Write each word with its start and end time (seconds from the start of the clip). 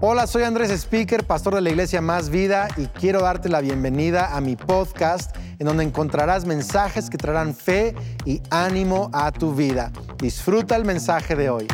Hola, 0.00 0.28
soy 0.28 0.44
Andrés 0.44 0.70
Speaker, 0.70 1.24
pastor 1.24 1.56
de 1.56 1.60
la 1.60 1.70
iglesia 1.70 2.00
Más 2.00 2.30
Vida 2.30 2.68
y 2.76 2.86
quiero 2.86 3.20
darte 3.20 3.48
la 3.48 3.60
bienvenida 3.60 4.36
a 4.36 4.40
mi 4.40 4.54
podcast 4.54 5.36
en 5.58 5.66
donde 5.66 5.82
encontrarás 5.82 6.44
mensajes 6.44 7.10
que 7.10 7.18
traerán 7.18 7.52
fe 7.52 7.96
y 8.24 8.40
ánimo 8.48 9.10
a 9.12 9.32
tu 9.32 9.56
vida. 9.56 9.90
Disfruta 10.18 10.76
el 10.76 10.84
mensaje 10.84 11.34
de 11.34 11.50
hoy. 11.50 11.66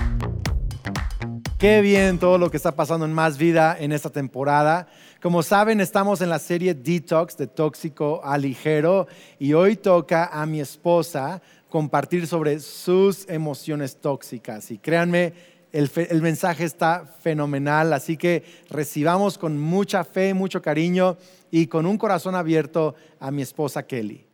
Qué 1.59 1.83
bien 1.83 2.19
todo 2.19 2.39
lo 2.39 2.51
que 2.51 2.57
está 2.57 2.73
pasando 2.73 3.05
en 3.05 3.13
Más 3.13 3.37
Vida 3.37 3.77
en 3.79 3.93
esta 3.93 4.09
temporada. 4.09 4.87
Como 5.21 5.43
saben, 5.43 5.83
estamos 5.83 6.23
en 6.23 6.31
la 6.31 6.39
serie 6.39 6.73
Detox, 6.73 7.37
de 7.37 7.47
tóxico 7.47 8.23
a 8.25 8.39
ligero, 8.39 9.07
y 9.39 9.53
hoy 9.53 9.77
toca 9.77 10.31
a 10.33 10.47
mi 10.47 10.61
esposa 10.61 11.43
compartir 11.69 12.27
sobre 12.27 12.61
sus 12.61 13.29
emociones 13.29 13.97
tóxicas. 13.97 14.71
Y 14.71 14.79
créanme, 14.79 15.35
el, 15.75 16.23
mensaje 16.23 16.65
está 16.65 17.05
fenomenal, 17.21 17.93
así 17.93 18.17
que 18.17 18.45
recibamos 18.71 19.37
con 19.37 19.59
mucha 19.59 20.05
fe, 20.05 20.33
mucho 20.33 20.63
cariño 20.63 21.19
y 21.51 21.67
con 21.67 21.85
un 21.85 21.99
corazón 21.99 22.37
abierto 22.37 22.95
a 23.19 23.33
mi 23.33 23.43
esposa 23.43 23.85
Kelly. 23.85 24.25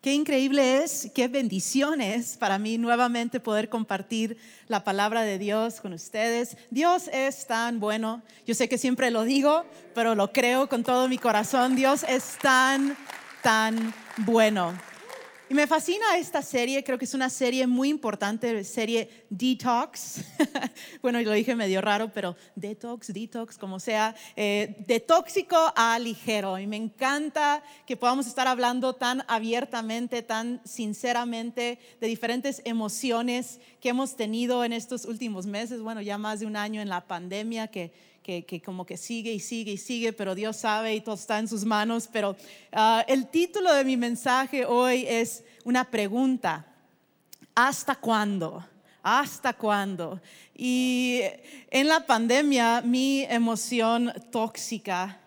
Qué 0.00 0.12
increíble 0.12 0.82
es, 0.82 1.08
qué 1.14 1.28
bendición 1.28 2.00
es 2.00 2.36
para 2.36 2.58
mí 2.58 2.78
nuevamente 2.78 3.38
poder 3.38 3.68
compartir 3.68 4.36
la 4.66 4.82
palabra 4.82 5.22
de 5.22 5.38
Dios 5.38 5.80
con 5.80 5.92
ustedes. 5.92 6.56
Dios 6.70 7.08
es 7.12 7.46
tan 7.46 7.78
bueno. 7.78 8.22
Yo 8.44 8.56
sé 8.56 8.68
que 8.68 8.78
siempre 8.78 9.12
lo 9.12 9.22
digo, 9.22 9.64
pero 9.94 10.16
lo 10.16 10.32
creo 10.32 10.68
con 10.68 10.82
todo 10.82 11.08
mi 11.08 11.18
corazón. 11.18 11.76
Dios 11.76 12.04
es 12.08 12.36
tan, 12.42 12.96
tan 13.44 13.94
bueno. 14.16 14.74
Y 15.52 15.54
me 15.54 15.66
fascina 15.66 16.16
esta 16.16 16.40
serie, 16.40 16.82
creo 16.82 16.96
que 16.96 17.04
es 17.04 17.12
una 17.12 17.28
serie 17.28 17.66
muy 17.66 17.90
importante, 17.90 18.64
serie 18.64 19.26
Detox. 19.28 20.22
bueno, 21.02 21.20
lo 21.20 21.30
dije 21.32 21.54
medio 21.54 21.82
raro, 21.82 22.10
pero 22.10 22.36
Detox, 22.56 23.12
Detox, 23.12 23.58
como 23.58 23.78
sea, 23.78 24.14
eh, 24.34 24.82
de 24.88 24.98
tóxico 24.98 25.58
a 25.76 25.98
ligero. 25.98 26.58
Y 26.58 26.66
me 26.66 26.78
encanta 26.78 27.62
que 27.86 27.98
podamos 27.98 28.26
estar 28.28 28.48
hablando 28.48 28.94
tan 28.94 29.24
abiertamente, 29.28 30.22
tan 30.22 30.62
sinceramente 30.64 31.78
de 32.00 32.06
diferentes 32.06 32.62
emociones 32.64 33.60
que 33.78 33.90
hemos 33.90 34.16
tenido 34.16 34.64
en 34.64 34.72
estos 34.72 35.04
últimos 35.04 35.44
meses, 35.44 35.82
bueno, 35.82 36.00
ya 36.00 36.16
más 36.16 36.40
de 36.40 36.46
un 36.46 36.56
año 36.56 36.80
en 36.80 36.88
la 36.88 37.06
pandemia 37.06 37.66
que 37.66 37.92
que, 38.22 38.62
como 38.64 38.86
que 38.86 38.96
sigue 38.96 39.32
y 39.32 39.40
sigue 39.40 39.72
y 39.72 39.78
sigue, 39.78 40.12
pero 40.12 40.34
Dios 40.34 40.56
sabe 40.56 40.94
y 40.94 41.00
todo 41.00 41.16
está 41.16 41.38
en 41.38 41.48
sus 41.48 41.64
manos. 41.64 42.08
Pero 42.12 42.36
ah, 42.72 43.04
el 43.08 43.26
título 43.28 43.72
de 43.74 43.84
mi 43.84 43.96
mensaje 43.96 44.64
hoy 44.64 45.04
es 45.08 45.44
una 45.64 45.84
pregunta. 45.90 46.66
¿Hasta 47.54 47.94
cuándo? 47.96 48.64
¿Hasta 49.02 49.52
cuándo? 49.52 50.20
Y 50.54 51.20
en 51.70 51.88
la 51.88 52.06
pandemia 52.06 52.82
mi 52.82 53.24
emoción 53.24 54.12
tóxica 54.30 55.20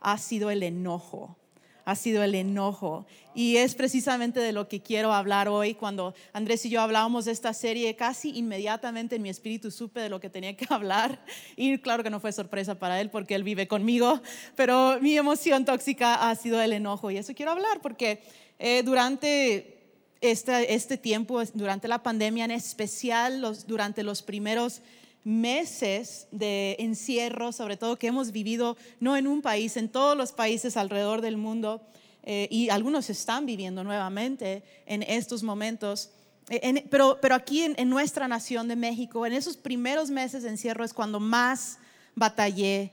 ha 0.00 0.18
sido 0.18 0.50
el 0.50 0.62
enojo 0.62 1.36
ha 1.84 1.94
sido 1.94 2.22
el 2.22 2.34
enojo. 2.34 3.06
Y 3.34 3.56
es 3.56 3.74
precisamente 3.74 4.40
de 4.40 4.52
lo 4.52 4.68
que 4.68 4.80
quiero 4.80 5.12
hablar 5.12 5.48
hoy. 5.48 5.74
Cuando 5.74 6.14
Andrés 6.32 6.64
y 6.64 6.70
yo 6.70 6.80
hablábamos 6.80 7.24
de 7.24 7.32
esta 7.32 7.52
serie, 7.52 7.96
casi 7.96 8.30
inmediatamente 8.30 9.16
en 9.16 9.22
mi 9.22 9.28
espíritu 9.28 9.70
supe 9.70 10.00
de 10.00 10.08
lo 10.08 10.20
que 10.20 10.30
tenía 10.30 10.56
que 10.56 10.66
hablar. 10.70 11.24
Y 11.56 11.78
claro 11.78 12.02
que 12.02 12.10
no 12.10 12.20
fue 12.20 12.32
sorpresa 12.32 12.76
para 12.76 13.00
él 13.00 13.10
porque 13.10 13.34
él 13.34 13.42
vive 13.42 13.66
conmigo, 13.66 14.20
pero 14.56 14.98
mi 15.00 15.16
emoción 15.16 15.64
tóxica 15.64 16.28
ha 16.28 16.34
sido 16.36 16.60
el 16.60 16.72
enojo. 16.72 17.10
Y 17.10 17.18
eso 17.18 17.34
quiero 17.34 17.52
hablar 17.52 17.80
porque 17.82 18.22
eh, 18.58 18.82
durante 18.84 19.74
este, 20.20 20.74
este, 20.74 20.96
tiempo, 20.96 21.42
durante 21.52 21.88
la 21.88 22.02
pandemia 22.02 22.46
en 22.46 22.52
especial, 22.52 23.40
los, 23.40 23.66
durante 23.66 24.02
los 24.02 24.22
primeros 24.22 24.80
meses 25.24 26.28
de 26.30 26.76
encierro, 26.78 27.50
sobre 27.50 27.76
todo 27.76 27.98
que 27.98 28.06
hemos 28.06 28.30
vivido 28.30 28.76
no 29.00 29.16
en 29.16 29.26
un 29.26 29.42
país, 29.42 29.76
en 29.76 29.88
todos 29.88 30.16
los 30.16 30.32
países 30.32 30.76
alrededor 30.76 31.22
del 31.22 31.38
mundo, 31.38 31.82
eh, 32.22 32.48
y 32.50 32.68
algunos 32.70 33.10
están 33.10 33.44
viviendo 33.46 33.84
nuevamente 33.84 34.62
en 34.86 35.02
estos 35.02 35.42
momentos. 35.42 36.10
Eh, 36.48 36.84
pero, 36.90 37.18
pero 37.20 37.34
aquí 37.34 37.62
en, 37.62 37.88
nuestra 37.88 38.28
nación 38.28 38.68
de 38.68 38.76
México, 38.76 39.26
en 39.26 39.32
esos 39.32 39.56
primeros 39.56 40.10
meses 40.10 40.42
de 40.42 40.50
encierro 40.50 40.84
es 40.84 40.92
cuando 40.92 41.20
más 41.20 41.78
batallé 42.14 42.92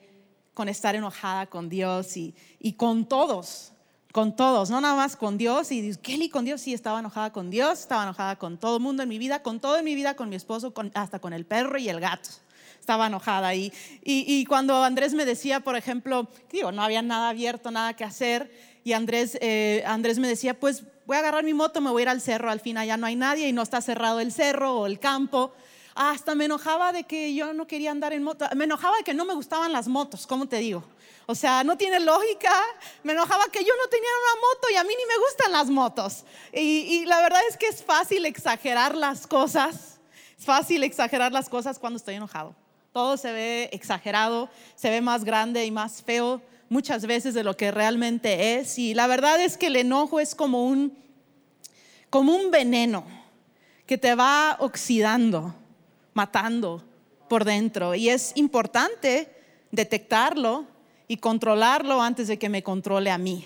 con 0.53 0.69
estar 0.69 0.95
enojada 0.95 1.45
con 1.47 1.69
Dios 1.69 2.17
y, 2.17 2.33
y 2.59 2.73
con 2.73 3.05
todos, 3.05 3.71
con 4.11 4.35
todos, 4.35 4.69
no 4.69 4.81
nada 4.81 4.95
más 4.95 5.15
con 5.15 5.37
Dios. 5.37 5.71
Y 5.71 5.95
Kelly 5.97 6.29
con 6.29 6.45
Dios, 6.45 6.61
sí, 6.61 6.73
estaba 6.73 6.99
enojada 6.99 7.31
con 7.31 7.49
Dios, 7.49 7.79
estaba 7.79 8.03
enojada 8.03 8.37
con 8.37 8.57
todo 8.57 8.77
el 8.77 8.83
mundo 8.83 9.03
en 9.03 9.09
mi 9.09 9.17
vida, 9.17 9.41
con 9.41 9.59
todo 9.59 9.77
en 9.77 9.85
mi 9.85 9.95
vida, 9.95 10.15
con 10.15 10.29
mi 10.29 10.35
esposo, 10.35 10.73
hasta 10.93 11.19
con 11.19 11.33
el 11.33 11.45
perro 11.45 11.77
y 11.77 11.89
el 11.89 11.99
gato. 11.99 12.29
Estaba 12.79 13.07
enojada. 13.07 13.53
Y, 13.53 13.71
y, 14.03 14.43
cuando 14.45 14.83
Andrés 14.83 15.13
me 15.13 15.25
decía, 15.25 15.59
por 15.59 15.75
ejemplo, 15.75 16.27
digo, 16.51 16.71
no 16.71 16.81
había 16.81 17.01
nada 17.01 17.29
abierto, 17.29 17.69
nada 17.69 17.93
que 17.95 18.03
hacer, 18.03 18.51
y 18.83 18.93
Andrés, 18.93 19.37
eh, 19.41 19.83
Andrés 19.85 20.17
me 20.17 20.27
decía, 20.27 20.59
pues 20.59 20.83
voy 21.05 21.15
a 21.15 21.19
agarrar 21.19 21.43
mi 21.43 21.53
moto, 21.53 21.81
me 21.81 21.91
voy 21.91 22.01
a 22.01 22.03
ir 22.03 22.09
al 22.09 22.21
cerro, 22.21 22.49
al 22.49 22.59
fin 22.59 22.77
allá 22.77 22.97
no 22.97 23.05
hay 23.05 23.15
nadie 23.15 23.47
y 23.47 23.53
no 23.53 23.61
está 23.61 23.81
cerrado 23.81 24.19
el 24.19 24.31
cerro 24.31 24.79
o 24.79 24.87
el 24.87 24.99
campo. 24.99 25.53
Hasta 25.95 26.35
me 26.35 26.45
enojaba 26.45 26.91
de 26.91 27.03
que 27.03 27.33
yo 27.33 27.53
no 27.53 27.67
quería 27.67 27.91
andar 27.91 28.13
en 28.13 28.23
moto, 28.23 28.45
me 28.55 28.63
enojaba 28.63 28.97
de 28.97 29.03
que 29.03 29.13
no 29.13 29.25
me 29.25 29.33
gustaban 29.33 29.71
las 29.71 29.87
motos, 29.87 30.25
¿cómo 30.25 30.47
te 30.47 30.57
digo? 30.57 30.83
O 31.31 31.35
sea, 31.35 31.63
no 31.63 31.77
tiene 31.77 31.99
lógica. 32.01 32.51
Me 33.03 33.13
enojaba 33.13 33.45
que 33.45 33.63
yo 33.63 33.73
no 33.81 33.89
tenía 33.89 34.09
una 34.09 34.41
moto 34.41 34.67
y 34.69 34.75
a 34.75 34.83
mí 34.83 34.93
ni 34.97 35.05
me 35.05 35.17
gustan 35.25 35.51
las 35.53 35.69
motos. 35.69 36.25
Y, 36.51 37.05
la 37.05 37.21
verdad 37.21 37.39
es 37.49 37.55
que 37.55 37.67
es 37.67 37.81
fácil 37.81 38.25
exagerar 38.25 38.95
las 38.95 39.27
cosas. 39.27 39.99
Es 40.37 40.45
fácil 40.45 40.83
exagerar 40.83 41.31
las 41.31 41.47
cosas 41.47 41.79
cuando 41.79 41.97
estoy 41.97 42.15
enojado. 42.15 42.53
Todo 42.91 43.15
se 43.15 43.31
ve 43.31 43.69
exagerado, 43.71 44.49
se 44.75 44.89
ve 44.89 44.99
más 44.99 45.23
grande 45.23 45.65
y 45.65 45.71
más 45.71 46.01
feo 46.01 46.41
muchas 46.67 47.05
veces 47.05 47.33
de 47.33 47.45
lo 47.45 47.55
que 47.55 47.71
realmente 47.71 48.59
es. 48.59 48.77
Y 48.77 48.93
la 48.93 49.07
verdad 49.07 49.39
es 49.39 49.57
que 49.57 49.67
el 49.67 49.77
enojo 49.77 50.19
es 50.19 50.35
como 50.35 50.65
un, 50.65 50.97
como 52.09 52.35
un 52.35 52.51
veneno 52.51 53.05
que 53.85 53.97
te 53.97 54.15
va 54.15 54.57
oxidando, 54.59 55.55
matando 56.13 56.83
por 57.29 57.45
dentro. 57.45 57.95
Y 57.95 58.09
es 58.09 58.33
importante 58.35 59.33
detectarlo 59.71 60.65
y 61.07 61.17
controlarlo 61.17 62.01
antes 62.01 62.27
de 62.27 62.37
que 62.37 62.49
me 62.49 62.63
controle 62.63 63.11
a 63.11 63.17
mí. 63.17 63.45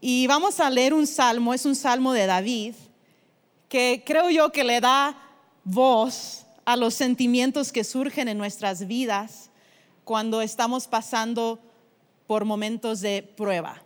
Y 0.00 0.26
vamos 0.26 0.60
a 0.60 0.68
leer 0.68 0.94
un 0.94 1.06
salmo, 1.06 1.54
es 1.54 1.64
un 1.64 1.76
salmo 1.76 2.12
de 2.12 2.26
David, 2.26 2.74
que 3.68 4.02
creo 4.04 4.30
yo 4.30 4.50
que 4.50 4.64
le 4.64 4.80
da 4.80 5.16
voz 5.64 6.44
a 6.64 6.76
los 6.76 6.94
sentimientos 6.94 7.72
que 7.72 7.84
surgen 7.84 8.28
en 8.28 8.38
nuestras 8.38 8.86
vidas 8.86 9.50
cuando 10.04 10.42
estamos 10.42 10.86
pasando 10.86 11.60
por 12.26 12.44
momentos 12.44 13.00
de 13.00 13.22
prueba. 13.36 13.82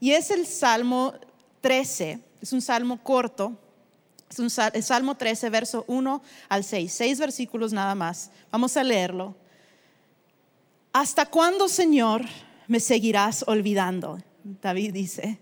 Y 0.00 0.12
es 0.12 0.30
el 0.30 0.46
Salmo 0.46 1.14
13, 1.60 2.20
es 2.40 2.52
un 2.52 2.62
salmo 2.62 3.02
corto, 3.02 3.56
es 4.30 4.38
un 4.38 4.50
Salmo 4.50 5.14
13, 5.14 5.50
verso 5.50 5.84
1 5.88 6.22
al 6.48 6.64
6, 6.64 6.92
seis 6.92 7.18
versículos 7.18 7.72
nada 7.72 7.94
más. 7.94 8.30
Vamos 8.50 8.76
a 8.76 8.84
leerlo. 8.84 9.34
¿Hasta 10.92 11.26
cuándo, 11.26 11.68
Señor, 11.68 12.24
me 12.66 12.80
seguirás 12.80 13.44
olvidando? 13.46 14.18
David 14.42 14.92
dice, 14.92 15.38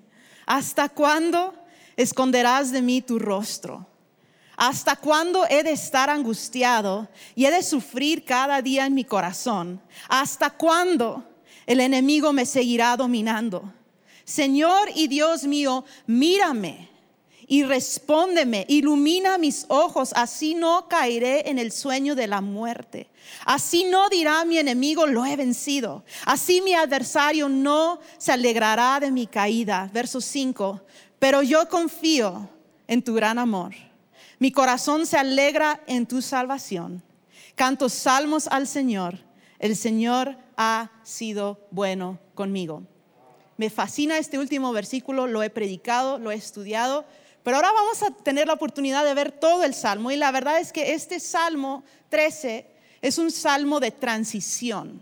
¿hasta 0.47 0.89
cuándo 0.89 1.55
esconderás 1.97 2.71
de 2.71 2.83
mí 2.83 3.03
tu 3.03 3.19
rostro? 3.19 3.87
¿Hasta 4.57 4.97
cuándo 4.97 5.45
he 5.51 5.63
de 5.63 5.73
estar 5.73 6.09
angustiado 6.09 7.09
y 7.35 7.45
he 7.45 7.51
de 7.51 7.63
sufrir 7.63 8.25
cada 8.25 8.63
día 8.63 8.87
en 8.87 8.95
mi 8.95 9.05
corazón? 9.05 9.83
¿Hasta 10.09 10.51
cuándo 10.51 11.25
el 11.67 11.81
enemigo 11.81 12.33
me 12.33 12.47
seguirá 12.47 12.97
dominando? 12.97 13.73
Señor 14.25 14.89
y 14.95 15.09
Dios 15.09 15.45
mío, 15.45 15.85
mírame 16.07 16.96
y 17.49 17.63
respóndeme, 17.63 18.65
ilumina 18.69 19.39
mis 19.39 19.67
ojos, 19.69 20.13
así 20.17 20.55
no 20.55 20.89
caeré 20.89 21.49
en 21.49 21.59
el 21.59 21.71
sueño 21.71 22.17
de 22.17 22.27
la 22.27 22.41
muerte. 22.41 23.09
Así 23.45 23.85
no 23.85 24.09
dirá 24.09 24.45
mi 24.45 24.59
enemigo, 24.59 25.07
lo 25.07 25.25
he 25.25 25.37
vencido. 25.37 26.05
Así 26.25 26.61
mi 26.61 26.75
adversario 26.75 27.49
no 27.49 28.01
se 28.19 28.33
alegrará 28.33 28.99
de 28.99 29.13
mi 29.13 29.29
caída. 29.29 29.89
Verso 29.93 30.21
5, 30.21 30.83
pero 31.21 31.43
yo 31.43 31.69
confío 31.69 32.49
en 32.89 33.03
tu 33.03 33.15
gran 33.15 33.39
amor. 33.39 33.75
Mi 34.41 34.51
corazón 34.51 35.07
se 35.07 35.17
alegra 35.17 35.81
en 35.87 36.07
tu 36.07 36.23
salvación. 36.23 37.03
Canto 37.55 37.89
salmos 37.89 38.49
al 38.49 38.67
Señor. 38.67 39.19
El 39.61 39.77
Señor 39.77 40.37
ha 40.57 40.91
sido 41.05 41.67
bueno 41.71 42.19
conmigo. 42.35 42.83
Me 43.57 43.71
fascina 43.71 44.19
este 44.19 44.39
último 44.39 44.73
versículo, 44.73 45.27
lo 45.27 45.43
he 45.43 45.49
predicado, 45.49 46.19
lo 46.19 46.31
he 46.31 46.35
estudiado 46.35 47.07
pero 47.47 47.59
ahora 47.59 47.71
vamos 47.71 48.03
a 48.03 48.11
tener 48.11 48.49
la 48.49 48.55
oportunidad 48.55 49.05
de 49.05 49.15
ver 49.15 49.31
todo 49.31 49.63
el 49.63 49.73
salmo 49.73 50.11
y 50.11 50.17
la 50.17 50.33
verdad 50.33 50.59
es 50.59 50.73
que 50.73 50.95
este 50.95 51.21
salmo 51.21 51.85
13 52.09 52.67
es 53.01 53.19
un 53.19 53.31
salmo 53.31 53.79
de 53.79 53.93
transición. 53.93 55.01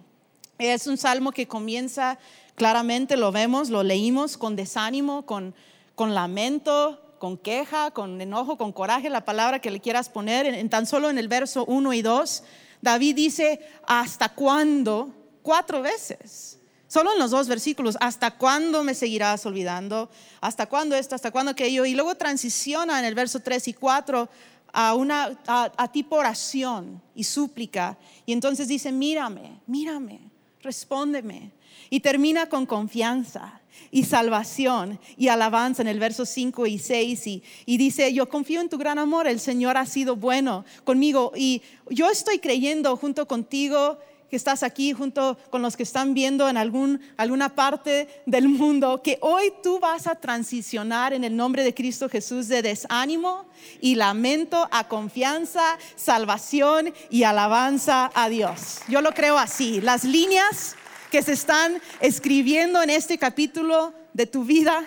Es 0.59 0.87
un 0.87 0.99
salmo 0.99 1.33
que 1.33 1.49
comienza 1.49 2.19
claramente, 2.55 3.17
lo 3.17 3.33
vemos, 3.33 3.71
lo 3.71 3.83
leímos 3.83 4.37
con 4.37 4.57
desánimo, 4.57 5.25
con, 5.25 5.55
con 5.95 6.15
lamento, 6.15 7.17
con 7.19 7.39
queja, 7.39 7.93
con 7.93 8.21
enojo, 8.21 8.59
con 8.59 8.73
coraje, 8.73 9.09
la 9.09 9.25
palabra 9.25 9.61
que 9.61 9.71
le 9.71 9.81
quieras 9.81 10.11
poner, 10.11 10.45
en, 10.45 10.69
tan 10.69 10.85
solo 10.85 11.09
en 11.09 11.17
el 11.17 11.29
verso 11.29 11.65
1 11.65 11.95
y 11.95 12.03
2 12.03 12.43
David 12.83 13.17
dice, 13.17 13.61
¿hasta 13.87 14.29
cuándo? 14.29 15.09
Cuatro 15.41 15.81
veces. 15.81 16.54
Solo 16.95 17.13
en 17.13 17.19
los 17.19 17.33
dos 17.33 17.49
versículos, 17.49 17.99
¿hasta 18.01 18.31
cuándo 18.31 18.85
me 18.85 18.95
seguirás 18.95 19.45
olvidando? 19.47 20.09
¿Hasta 20.41 20.67
cuándo 20.67 20.95
esto? 20.95 21.17
¿Hasta 21.17 21.33
cuándo 21.33 21.51
aquello? 21.51 21.85
Y 21.85 21.93
luego 21.93 22.15
transiciona 22.15 23.01
en 23.01 23.05
el 23.05 23.17
verso 23.17 23.41
3 23.41 23.67
y 23.67 23.73
4 23.73 24.29
a, 24.73 24.95
una, 24.95 25.37
a, 25.49 25.91
tipo 25.91 26.15
oración 26.15 27.03
y 27.17 27.25
súplica. 27.25 27.99
Y 28.25 28.33
entonces 28.33 28.69
dice, 28.69 28.93
mírame, 28.93 29.59
mírame, 29.67 30.21
respóndeme. 30.63 31.51
Y 31.91 31.99
termina 31.99 32.49
con 32.49 32.65
confianza 32.65 33.61
y 33.91 34.05
salvación 34.05 35.01
y 35.17 35.27
alabanza 35.27 35.83
en 35.83 35.89
el 35.89 35.99
verso 35.99 36.25
5 36.25 36.65
y 36.69 36.79
6 36.79 37.27
y, 37.27 37.43
y, 37.67 37.77
dice, 37.77 38.15
yo 38.15 38.29
confío 38.29 38.61
en 38.61 38.69
tu 38.69 38.79
gran 38.79 39.01
amor, 39.01 39.27
el 39.27 39.41
Señor 39.41 39.77
ha 39.79 39.87
sido 39.87 40.15
bueno 40.15 40.65
conmigo 40.85 41.33
y 41.35 41.61
yo 41.91 42.09
estoy 42.09 42.39
creyendo 42.39 42.97
junto 42.97 43.27
contigo 43.27 43.99
que 44.31 44.37
estás 44.37 44.63
aquí 44.63 44.93
junto 44.93 45.39
con 45.51 45.63
los 45.63 45.77
que 45.77 45.83
están 45.83 46.15
viendo 46.15 46.49
en 46.49 46.57
algún, 46.57 47.01
alguna 47.17 47.55
parte 47.55 48.09
del 48.27 48.49
mundo, 48.49 49.03
que 49.03 49.19
hoy 49.21 49.53
tú 49.63 49.79
vas 49.79 50.07
a 50.07 50.15
transicionar 50.15 51.13
en 51.13 51.25
el 51.25 51.37
nombre 51.37 51.63
de 51.63 51.75
Cristo 51.75 52.09
Jesús 52.09 52.49
de 52.49 52.63
desánimo 52.63 53.47
y 53.81 53.95
lamento 53.95 54.69
a 54.71 54.89
confianza, 54.89 55.79
salvación 55.97 56.93
y 57.11 57.25
alabanza 57.25 58.11
a 58.15 58.29
Dios. 58.29 58.81
Yo 58.89 59.01
lo 59.01 59.13
creo 59.13 59.39
así. 59.39 59.81
Las 59.81 60.05
líneas 60.05 60.77
que 61.11 61.23
se 61.23 61.33
están 61.33 61.81
escribiendo 62.01 62.83
en 62.83 62.91
este 62.91 63.19
capítulo 63.19 63.95
de 64.13 64.27
tu 64.27 64.45
vida 64.45 64.83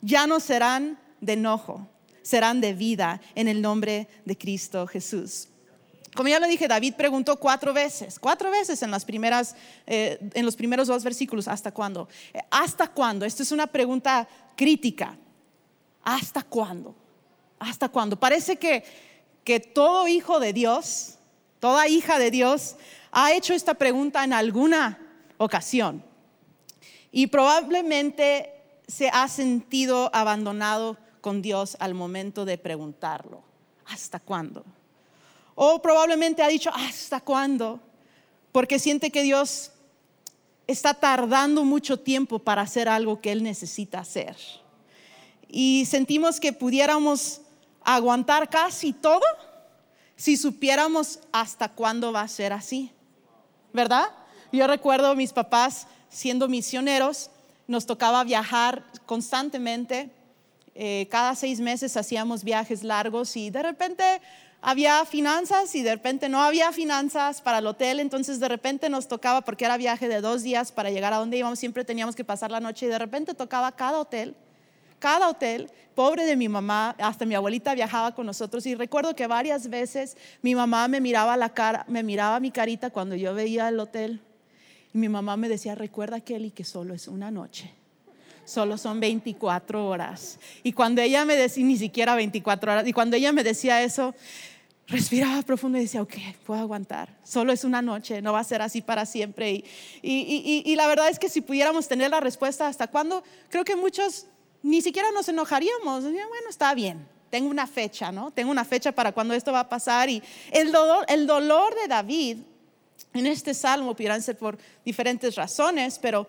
ya 0.00 0.26
no 0.26 0.40
serán 0.40 0.98
de 1.20 1.34
enojo, 1.34 1.88
serán 2.22 2.60
de 2.60 2.72
vida 2.72 3.20
en 3.34 3.48
el 3.48 3.60
nombre 3.60 4.08
de 4.24 4.38
Cristo 4.38 4.86
Jesús. 4.86 5.48
Como 6.16 6.28
ya 6.30 6.40
lo 6.40 6.48
dije, 6.48 6.66
David 6.66 6.94
preguntó 6.94 7.36
cuatro 7.36 7.72
veces, 7.72 8.18
cuatro 8.18 8.50
veces 8.50 8.82
en, 8.82 8.90
eh, 9.86 10.18
los 10.42 10.56
primeros 10.56 10.88
dos 10.88 11.04
versículos, 11.04 11.46
¿hasta 11.46 11.72
cuándo? 11.72 12.08
Eh, 12.32 12.40
¿Hasta 12.50 12.88
cuándo? 12.88 13.26
Esto 13.26 13.42
es 13.42 13.52
una 13.52 13.66
pregunta 13.66 14.26
crítica. 14.56 15.16
¿Hasta 16.02 16.42
cuándo? 16.42 16.96
¿Hasta 17.58 17.88
cuándo? 17.88 18.18
Parece 18.18 18.56
que, 18.56 18.82
que 19.44 19.60
todo 19.60 20.08
hijo 20.08 20.40
de 20.40 20.52
Dios, 20.52 21.18
toda 21.60 21.86
hija 21.86 22.18
de 22.18 22.30
Dios, 22.30 22.76
ha 23.12 23.32
hecho 23.32 23.54
esta 23.54 23.74
pregunta 23.74 24.24
en 24.24 24.32
alguna 24.32 24.98
ocasión. 25.36 26.02
Y 27.12 27.26
probablemente 27.26 28.52
se 28.88 29.08
ha 29.08 29.28
sentido 29.28 30.10
abandonado 30.14 30.96
con 31.20 31.42
Dios 31.42 31.76
al 31.80 31.94
momento 31.94 32.44
de 32.44 32.56
preguntarlo. 32.56 33.42
¿Hasta 33.86 34.18
cuándo? 34.18 34.64
O 35.56 35.80
probablemente 35.80 36.42
ha 36.42 36.48
dicho, 36.48 36.70
¿hasta 36.72 37.18
cuándo? 37.20 37.80
Porque 38.52 38.78
siente 38.78 39.10
que 39.10 39.22
Dios 39.22 39.72
está 40.66 40.92
tardando 40.92 41.64
mucho 41.64 41.98
tiempo 41.98 42.38
para 42.38 42.62
hacer 42.62 42.88
algo 42.88 43.20
que 43.22 43.32
Él 43.32 43.42
necesita 43.42 44.00
hacer. 44.00 44.36
Y 45.48 45.86
sentimos 45.86 46.38
que 46.38 46.52
pudiéramos 46.52 47.40
aguantar 47.82 48.50
casi 48.50 48.92
todo 48.92 49.24
si 50.14 50.36
supiéramos 50.36 51.20
hasta 51.32 51.70
cuándo 51.70 52.12
va 52.12 52.20
a 52.20 52.28
ser 52.28 52.52
así. 52.52 52.92
¿Verdad? 53.72 54.06
Yo 54.52 54.66
recuerdo 54.66 55.14
mis 55.16 55.32
papás 55.32 55.86
siendo 56.10 56.48
misioneros, 56.48 57.30
nos 57.66 57.86
tocaba 57.86 58.24
viajar 58.24 58.84
constantemente. 59.06 60.10
Eh, 60.74 61.08
cada 61.10 61.34
seis 61.34 61.60
meses 61.60 61.96
hacíamos 61.96 62.44
viajes 62.44 62.82
largos 62.82 63.36
y 63.36 63.48
de 63.48 63.62
repente 63.62 64.20
había 64.60 65.04
finanzas 65.04 65.74
y 65.74 65.82
de 65.82 65.94
repente 65.94 66.28
no 66.28 66.42
había 66.42 66.72
finanzas 66.72 67.40
para 67.40 67.58
el 67.58 67.66
hotel, 67.66 68.00
entonces 68.00 68.40
de 68.40 68.48
repente 68.48 68.88
nos 68.88 69.08
tocaba, 69.08 69.42
porque 69.42 69.64
era 69.64 69.76
viaje 69.76 70.08
de 70.08 70.20
dos 70.20 70.42
días 70.42 70.72
para 70.72 70.90
llegar 70.90 71.12
a 71.12 71.18
donde 71.18 71.36
íbamos, 71.36 71.58
siempre 71.58 71.84
teníamos 71.84 72.16
que 72.16 72.24
pasar 72.24 72.50
la 72.50 72.60
noche 72.60 72.86
y 72.86 72.88
de 72.88 72.98
repente 72.98 73.34
tocaba 73.34 73.72
cada 73.72 73.98
hotel, 73.98 74.34
cada 74.98 75.28
hotel, 75.28 75.70
pobre 75.94 76.24
de 76.24 76.36
mi 76.36 76.48
mamá, 76.48 76.96
hasta 76.98 77.26
mi 77.26 77.34
abuelita 77.34 77.74
viajaba 77.74 78.14
con 78.14 78.26
nosotros 78.26 78.66
y 78.66 78.74
recuerdo 78.74 79.14
que 79.14 79.26
varias 79.26 79.68
veces 79.68 80.16
mi 80.42 80.54
mamá 80.54 80.88
me 80.88 81.00
miraba 81.00 81.36
la 81.36 81.50
cara, 81.50 81.84
me 81.88 82.02
miraba 82.02 82.40
mi 82.40 82.50
carita 82.50 82.90
cuando 82.90 83.14
yo 83.14 83.34
veía 83.34 83.68
el 83.68 83.78
hotel 83.78 84.20
y 84.92 84.98
mi 84.98 85.08
mamá 85.08 85.36
me 85.36 85.48
decía, 85.48 85.74
recuerda 85.74 86.20
Kelly 86.20 86.50
que 86.50 86.64
solo 86.64 86.94
es 86.94 87.08
una 87.08 87.30
noche 87.30 87.72
solo 88.46 88.78
son 88.78 89.00
24 89.00 89.86
horas. 89.86 90.38
Y 90.62 90.72
cuando 90.72 91.02
ella 91.02 91.26
me 91.26 91.36
decía, 91.36 91.64
ni 91.66 91.76
siquiera 91.76 92.14
24 92.14 92.72
horas, 92.72 92.86
y 92.86 92.94
cuando 92.94 93.16
ella 93.16 93.32
me 93.32 93.44
decía 93.44 93.82
eso, 93.82 94.14
respiraba 94.86 95.42
profundo 95.42 95.78
y 95.78 95.82
decía, 95.82 96.00
ok, 96.00 96.14
puedo 96.46 96.60
aguantar. 96.60 97.08
Solo 97.24 97.52
es 97.52 97.64
una 97.64 97.82
noche, 97.82 98.22
no 98.22 98.32
va 98.32 98.40
a 98.40 98.44
ser 98.44 98.62
así 98.62 98.80
para 98.80 99.04
siempre. 99.04 99.50
Y, 99.50 99.64
y, 100.02 100.62
y, 100.64 100.76
la 100.76 100.86
verdad 100.86 101.08
es 101.08 101.18
que 101.18 101.28
si 101.28 101.40
pudiéramos 101.40 101.88
tener 101.88 102.10
la 102.10 102.20
respuesta 102.20 102.68
hasta 102.68 102.86
cuándo, 102.86 103.22
creo 103.50 103.64
que 103.64 103.76
muchos 103.76 104.26
ni 104.62 104.80
siquiera 104.80 105.10
nos 105.12 105.28
enojaríamos. 105.28 106.04
Bueno, 106.04 106.48
está 106.48 106.72
bien, 106.74 107.06
tengo 107.30 107.50
una 107.50 107.66
fecha, 107.66 108.12
¿no? 108.12 108.30
Tengo 108.30 108.50
una 108.50 108.64
fecha 108.64 108.92
para 108.92 109.12
cuando 109.12 109.34
esto 109.34 109.52
va 109.52 109.60
a 109.60 109.68
pasar. 109.68 110.08
Y 110.08 110.22
el 110.52 110.70
dolor, 110.70 111.04
el 111.08 111.26
dolor 111.26 111.74
de 111.74 111.88
David 111.88 112.38
en 113.12 113.26
este 113.26 113.54
salmo 113.54 113.94
pudieran 113.94 114.22
ser 114.22 114.38
por 114.38 114.56
diferentes 114.84 115.34
razones, 115.34 115.98
pero 115.98 116.28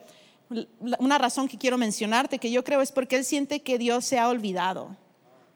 una 0.79 1.17
razón 1.17 1.47
que 1.47 1.57
quiero 1.57 1.77
mencionarte, 1.77 2.39
que 2.39 2.51
yo 2.51 2.63
creo 2.63 2.81
es 2.81 2.91
porque 2.91 3.15
él 3.15 3.25
siente 3.25 3.61
que 3.61 3.77
Dios 3.77 4.05
se 4.05 4.19
ha 4.19 4.29
olvidado 4.29 4.95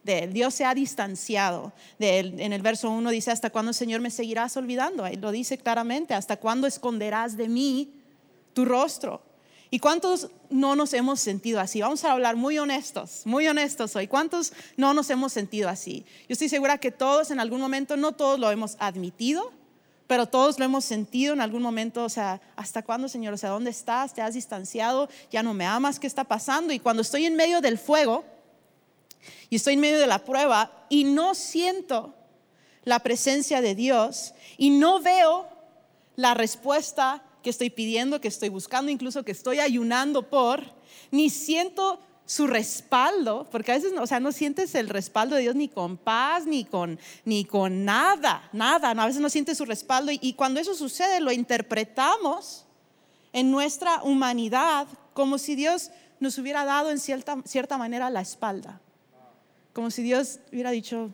de 0.04 0.20
él. 0.20 0.34
Dios 0.34 0.54
se 0.54 0.66
ha 0.66 0.74
distanciado 0.74 1.74
de 2.00 2.20
él. 2.20 2.40
En 2.40 2.54
el 2.54 2.62
verso 2.62 2.90
1 2.90 3.10
dice, 3.12 3.32
¿hasta 3.32 3.50
cuándo, 3.50 3.74
Señor, 3.74 4.02
me 4.02 4.10
seguirás 4.10 4.58
olvidando? 4.58 5.08
Lo 5.20 5.32
dice 5.32 5.58
claramente, 5.58 6.14
¿hasta 6.14 6.38
cuándo 6.38 6.68
esconderás 6.68 7.38
de 7.38 7.48
mí 7.48 7.94
tu 8.54 8.66
rostro? 8.66 9.22
¿Y 9.70 9.80
cuántos 9.80 10.30
no 10.50 10.76
nos 10.76 10.94
hemos 10.94 11.22
sentido 11.22 11.62
así? 11.62 11.80
Vamos 11.80 12.04
a 12.04 12.12
hablar 12.12 12.36
muy 12.36 12.58
honestos, 12.58 13.22
muy 13.24 13.48
honestos 13.48 13.96
hoy. 13.96 14.08
¿Cuántos 14.08 14.52
no 14.76 14.94
nos 14.94 15.10
hemos 15.10 15.32
sentido 15.32 15.70
así? 15.70 16.06
Yo 16.28 16.34
estoy 16.34 16.50
segura 16.50 16.78
que 16.78 16.92
todos 16.92 17.32
en 17.32 17.40
algún 17.40 17.62
momento, 17.62 17.96
no 17.96 18.12
todos 18.12 18.38
lo 18.38 18.52
hemos 18.52 18.76
admitido, 18.80 19.54
pero 20.12 20.26
todos 20.26 20.60
lo 20.60 20.66
hemos 20.66 20.84
sentido 20.84 21.32
en 21.32 21.40
algún 21.40 21.62
momento, 21.62 22.04
o 22.04 22.10
sea, 22.10 22.42
¿hasta 22.58 22.84
cuándo, 22.84 23.08
Señor? 23.08 23.34
O 23.34 23.38
sea, 23.38 23.50
¿dónde 23.50 23.70
estás? 23.70 24.14
¿Te 24.14 24.22
has 24.22 24.34
distanciado? 24.34 25.08
¿Ya 25.32 25.42
no 25.42 25.54
me 25.54 25.66
amas? 25.66 26.02
¿Qué 26.02 26.08
está 26.08 26.26
pasando? 26.26 26.74
Y 26.74 26.80
cuando 26.80 27.02
estoy 27.02 27.26
en 27.26 27.38
medio 27.38 27.62
del 27.62 27.78
fuego 27.78 28.26
y 29.50 29.56
estoy 29.56 29.76
en 29.76 29.80
medio 29.80 30.00
de 30.00 30.08
la 30.08 30.26
prueba 30.26 30.86
y 30.90 31.06
no 31.06 31.34
siento 31.34 32.14
la 32.84 33.00
presencia 33.00 33.62
de 33.62 33.74
Dios 33.74 34.34
y 34.58 34.72
no 34.72 35.00
veo 35.00 35.48
la 36.18 36.34
respuesta 36.34 37.24
que 37.42 37.50
estoy 37.50 37.70
pidiendo, 37.70 38.20
que 38.20 38.28
estoy 38.28 38.50
buscando, 38.50 38.92
incluso 38.92 39.24
que 39.24 39.32
estoy 39.32 39.62
ayunando 39.62 40.30
por, 40.30 40.74
ni 41.12 41.30
siento 41.30 42.02
su 42.32 42.48
respaldo, 42.48 43.46
porque 43.52 43.74
a 43.74 43.76
veces, 43.76 43.92
o 44.00 44.08
sea, 44.08 44.22
no 44.22 44.32
sientes 44.32 44.74
el 44.76 44.88
respaldo 44.88 45.36
de 45.36 45.42
Dios 45.42 45.54
ni 45.54 45.68
con 45.68 45.98
paz, 45.98 46.46
ni 46.46 46.64
con, 46.64 46.98
ni 47.26 47.44
con 47.44 47.84
nada, 47.84 48.48
nada, 48.54 48.92
a 48.92 49.06
veces 49.06 49.22
no 49.22 49.30
sientes 49.30 49.58
su 49.58 49.66
respaldo 49.66 50.14
y, 50.14 50.32
cuando 50.32 50.62
eso 50.62 50.74
sucede 50.74 51.20
lo 51.20 51.34
interpretamos 51.34 52.64
en 53.34 53.52
nuestra 53.52 54.02
humanidad 54.04 54.88
como 55.14 55.38
si 55.38 55.56
Dios 55.56 55.92
nos 56.22 56.38
hubiera 56.38 56.64
dado 56.64 56.90
en 56.90 57.00
cierta, 57.00 57.36
cierta 57.44 57.78
manera 57.78 58.10
la 58.10 58.22
espalda, 58.22 58.80
como 59.74 59.92
si 59.92 60.02
Dios 60.02 60.40
hubiera 60.54 60.72
dicho, 60.72 61.12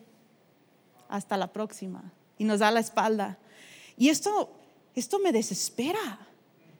hasta 1.09 1.36
la 1.36 1.51
próxima, 1.51 2.13
y 2.38 2.43
nos 2.43 2.59
da 2.59 2.69
la 2.69 2.79
espalda. 2.79 3.39
Y 3.97 4.09
esto, 4.09 4.51
esto 4.93 5.17
me 5.17 5.31
desespera, 5.31 6.19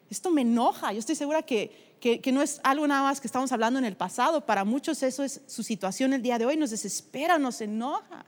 esto 0.08 0.30
me 0.30 0.42
enoja, 0.42 0.92
yo 0.92 1.00
estoy 1.00 1.16
segura 1.16 1.42
que 1.42 1.87
que, 2.00 2.32
no 2.32 2.42
es 2.42 2.60
algo 2.62 2.86
nada 2.86 3.02
más 3.02 3.20
que 3.20 3.26
estamos 3.26 3.50
hablando 3.52 3.78
en 3.78 3.84
el 3.84 3.96
pasado. 3.96 4.44
Para 4.44 4.64
muchos 4.64 5.02
eso 5.02 5.24
es 5.24 5.40
su 5.46 5.62
situación 5.62 6.12
el 6.12 6.22
día 6.22 6.38
de 6.38 6.46
hoy, 6.46 6.56
nos 6.56 6.70
desespera, 6.70 7.38
nos 7.38 7.60
enoja. 7.60 8.24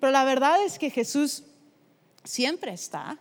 Pero 0.00 0.12
la 0.12 0.24
verdad 0.24 0.62
es 0.64 0.78
que 0.78 0.90
Jesús 0.90 1.44
siempre 2.24 2.72
está 2.72 3.18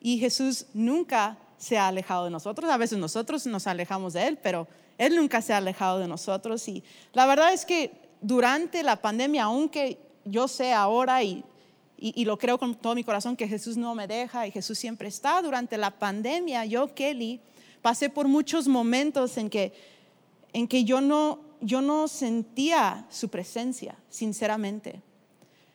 y 0.00 0.18
Jesús 0.18 0.66
nunca 0.74 1.38
se 1.56 1.78
ha 1.78 1.88
alejado 1.88 2.24
de 2.24 2.30
nosotros. 2.30 2.70
A 2.70 2.76
veces 2.76 2.98
nosotros 2.98 3.46
nos 3.46 3.66
alejamos 3.66 4.12
de 4.12 4.26
Él, 4.26 4.38
pero 4.42 4.68
Él 4.96 5.16
nunca 5.16 5.42
se 5.42 5.52
ha 5.52 5.58
alejado 5.58 5.98
de 5.98 6.08
nosotros. 6.08 6.66
Y 6.68 6.82
la 7.12 7.26
verdad 7.26 7.52
es 7.52 7.64
que 7.64 7.92
durante 8.20 8.82
la 8.82 8.96
pandemia, 8.96 9.44
aunque 9.44 9.98
yo 10.24 10.48
sé 10.48 10.72
ahora 10.72 11.22
y, 11.22 11.44
y, 11.96 12.24
lo 12.24 12.38
creo 12.38 12.58
con 12.58 12.74
todo 12.74 12.94
mi 12.94 13.02
corazón 13.02 13.36
que 13.36 13.48
Jesús 13.48 13.76
no 13.76 13.94
me 13.94 14.06
deja 14.06 14.46
y 14.46 14.52
Jesús 14.52 14.78
siempre 14.78 15.08
está, 15.08 15.42
durante 15.42 15.76
la 15.76 15.90
pandemia, 15.90 16.64
yo, 16.64 16.94
Kelly, 16.94 17.40
pasé 17.82 18.10
por 18.10 18.28
muchos 18.28 18.68
momentos 18.68 19.36
en 19.36 19.50
que, 19.50 19.72
en 20.52 20.68
que 20.68 20.84
yo, 20.84 21.00
no, 21.00 21.40
yo 21.60 21.80
no 21.80 22.08
sentía 22.08 23.06
su 23.10 23.28
presencia, 23.28 23.96
sinceramente. 24.08 25.02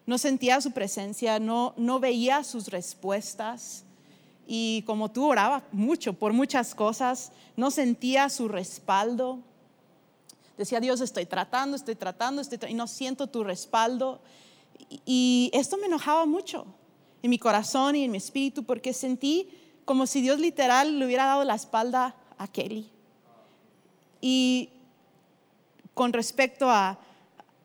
No 0.06 0.18
sentía 0.18 0.60
su 0.60 0.72
presencia, 0.72 1.40
no, 1.40 1.74
no 1.78 2.00
veía 2.00 2.44
sus 2.44 2.68
respuestas. 2.68 3.86
Y 4.46 4.84
como 4.86 5.10
tú 5.10 5.26
oraba 5.26 5.64
mucho 5.72 6.14
por 6.14 6.34
muchas 6.34 6.76
cosas, 6.76 7.32
no 7.56 7.72
sentía 7.72 8.30
su 8.30 8.50
respaldo. 8.50 9.40
Decía, 10.58 10.82
Dios, 10.82 11.00
estoy 11.00 11.26
tratando, 11.26 11.78
estoy 11.78 11.96
tratando, 11.96 12.42
estoy 12.42 12.60
y 12.70 12.74
no 12.74 12.88
siento 12.88 13.28
tu 13.28 13.44
respaldo. 13.44 14.20
Y 15.06 15.50
esto 15.54 15.78
me 15.78 15.88
enojaba 15.88 16.26
mucho. 16.26 16.66
en 17.22 17.30
mi 17.30 17.40
corazón 17.40 17.96
y 17.96 18.04
en 18.04 18.12
mi 18.12 18.18
espíritu 18.18 18.66
porque 18.66 18.92
sentí 18.92 19.48
como 19.86 20.08
si 20.08 20.22
Dios 20.22 20.40
literal 20.40 21.00
le 21.00 21.06
hubiera 21.06 21.26
dado 21.26 21.44
la 21.44 21.56
espalda 21.56 22.16
a 22.38 22.48
Kelly. 22.48 22.90
Y 24.22 24.70
con 25.94 26.14
respecto 26.14 26.70
a, 26.70 26.98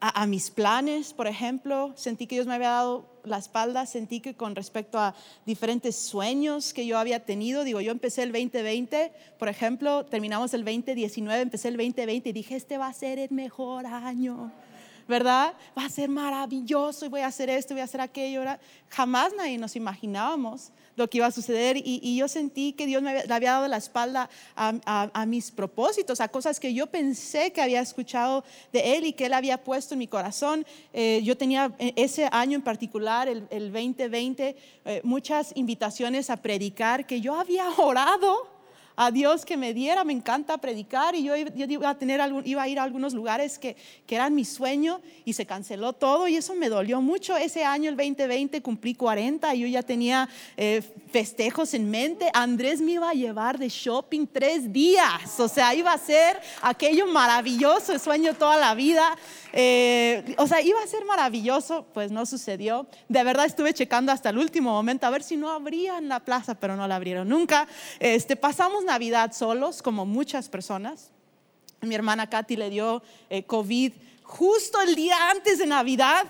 a, 0.00 0.26
mis 0.26 0.50
planes, 0.50 1.12
por 1.12 1.26
ejemplo, 1.26 1.92
sentí 1.96 2.26
que 2.26 2.36
Dios 2.36 2.46
me 2.46 2.54
había 2.54 2.70
dado 2.70 3.06
la 3.24 3.38
espalda, 3.38 3.86
sentí 3.86 4.20
que 4.20 4.34
con 4.34 4.56
respecto 4.56 4.98
a 4.98 5.14
diferentes 5.44 5.96
sueños 5.96 6.72
que 6.72 6.86
yo 6.86 6.98
había 6.98 7.24
tenido, 7.24 7.64
digo, 7.64 7.80
yo 7.80 7.92
empecé 7.92 8.22
el 8.22 8.32
2020, 8.32 9.12
por 9.38 9.48
ejemplo, 9.48 10.06
terminamos 10.06 10.54
el 10.54 10.64
2019, 10.64 11.42
empecé 11.42 11.68
el 11.68 11.76
2020 11.76 12.28
y 12.28 12.32
dije, 12.32 12.56
este 12.56 12.78
va 12.78 12.88
a 12.88 12.92
ser 12.92 13.18
el 13.18 13.30
mejor 13.30 13.86
año. 13.86 14.52
¿Verdad? 15.08 15.54
Va 15.76 15.86
a 15.86 15.90
ser 15.90 16.08
maravilloso 16.08 17.06
y 17.06 17.08
voy 17.08 17.22
a 17.22 17.26
hacer 17.26 17.50
esto, 17.50 17.74
voy 17.74 17.80
a 17.80 17.84
hacer 17.84 18.00
aquello. 18.00 18.42
Jamás 18.90 19.32
nadie 19.36 19.58
nos 19.58 19.74
imaginábamos 19.74 20.70
lo 20.98 21.08
que 21.08 21.18
iba 21.18 21.26
a 21.26 21.30
suceder 21.30 21.76
y, 21.76 22.16
yo 22.16 22.28
sentí 22.28 22.72
que 22.72 22.84
Dios 22.84 23.00
me 23.02 23.22
había 23.30 23.52
dado 23.52 23.68
la 23.68 23.76
espalda 23.76 24.28
a, 24.56 25.26
mis 25.26 25.50
propósitos, 25.50 26.20
a 26.20 26.28
cosas 26.28 26.58
que 26.58 26.74
yo 26.74 26.88
pensé 26.88 27.52
que 27.52 27.62
había 27.62 27.80
escuchado 27.80 28.44
de 28.72 28.96
Él 28.96 29.06
y 29.06 29.12
que 29.12 29.26
Él 29.26 29.32
había 29.32 29.62
puesto 29.62 29.94
en 29.94 30.00
mi 30.00 30.08
corazón. 30.08 30.66
Eh, 30.92 31.20
yo 31.22 31.36
tenía 31.36 31.72
eh, 31.78 31.92
ese 31.96 32.28
año 32.32 32.56
en 32.56 32.62
particular, 32.62 33.28
el, 33.28 33.72
2020, 33.72 34.56
eh, 34.84 35.00
muchas 35.04 35.52
invitaciones 35.54 36.30
a 36.30 36.36
predicar 36.36 37.06
que 37.06 37.20
yo 37.20 37.34
había 37.38 37.68
orado 37.78 38.57
a 39.00 39.12
Dios 39.12 39.44
que 39.44 39.56
me 39.56 39.72
diera, 39.74 40.02
me 40.02 40.12
encanta 40.12 40.58
predicar 40.58 41.14
y 41.14 41.22
yo, 41.22 41.36
iba, 41.36 41.88
a 41.88 41.94
tener 41.96 42.20
iba 42.44 42.62
a 42.62 42.68
ir 42.68 42.80
a 42.80 42.82
algunos 42.82 43.14
lugares 43.14 43.56
que, 43.56 43.76
que 44.08 44.16
eran 44.16 44.34
mi 44.34 44.44
sueño 44.44 45.00
y 45.24 45.34
se 45.34 45.46
canceló 45.46 45.92
todo 45.92 46.26
y 46.26 46.34
eso 46.34 46.56
me 46.56 46.68
dolió 46.68 47.00
mucho. 47.00 47.36
Ese 47.36 47.62
año, 47.62 47.90
el 47.90 47.96
2020, 47.96 48.60
cumplí 48.60 48.96
40 48.96 49.54
y 49.54 49.60
yo 49.60 49.66
ya 49.68 49.84
tenía 49.84 50.28
eh, 50.56 50.82
festejos 51.12 51.74
en 51.74 51.88
mente. 51.88 52.28
Andrés 52.34 52.80
me 52.80 52.90
iba 52.90 53.08
a 53.08 53.14
llevar 53.14 53.56
de 53.56 53.68
shopping 53.68 54.26
tres 54.26 54.72
días, 54.72 55.38
o 55.38 55.46
sea, 55.46 55.76
iba 55.76 55.92
a 55.92 55.98
ser 55.98 56.40
aquello 56.60 57.06
maravilloso, 57.06 57.92
el 57.92 58.00
sueño 58.00 58.34
toda 58.34 58.56
la 58.56 58.74
vida. 58.74 59.16
Eh, 59.52 60.34
o 60.38 60.46
sea, 60.46 60.60
iba 60.60 60.80
a 60.82 60.86
ser 60.86 61.04
maravilloso, 61.04 61.86
pues 61.94 62.10
no 62.10 62.26
sucedió. 62.26 62.86
De 63.08 63.24
verdad 63.24 63.46
estuve 63.46 63.72
checando 63.74 64.12
hasta 64.12 64.30
el 64.30 64.38
último 64.38 64.70
momento 64.70 65.06
a 65.06 65.10
ver 65.10 65.22
si 65.22 65.36
no 65.36 65.50
abrían 65.50 66.08
la 66.08 66.20
plaza, 66.20 66.54
pero 66.54 66.76
no 66.76 66.86
la 66.86 66.96
abrieron 66.96 67.28
nunca. 67.28 67.66
Este, 67.98 68.36
pasamos 68.36 68.84
Navidad 68.84 69.32
solos, 69.32 69.82
como 69.82 70.06
muchas 70.06 70.48
personas. 70.48 71.10
Mi 71.80 71.94
hermana 71.94 72.28
Katy 72.28 72.56
le 72.56 72.70
dio 72.70 73.02
eh, 73.30 73.44
COVID 73.44 73.92
justo 74.22 74.80
el 74.82 74.94
día 74.94 75.30
antes 75.30 75.58
de 75.58 75.66
Navidad 75.66 76.26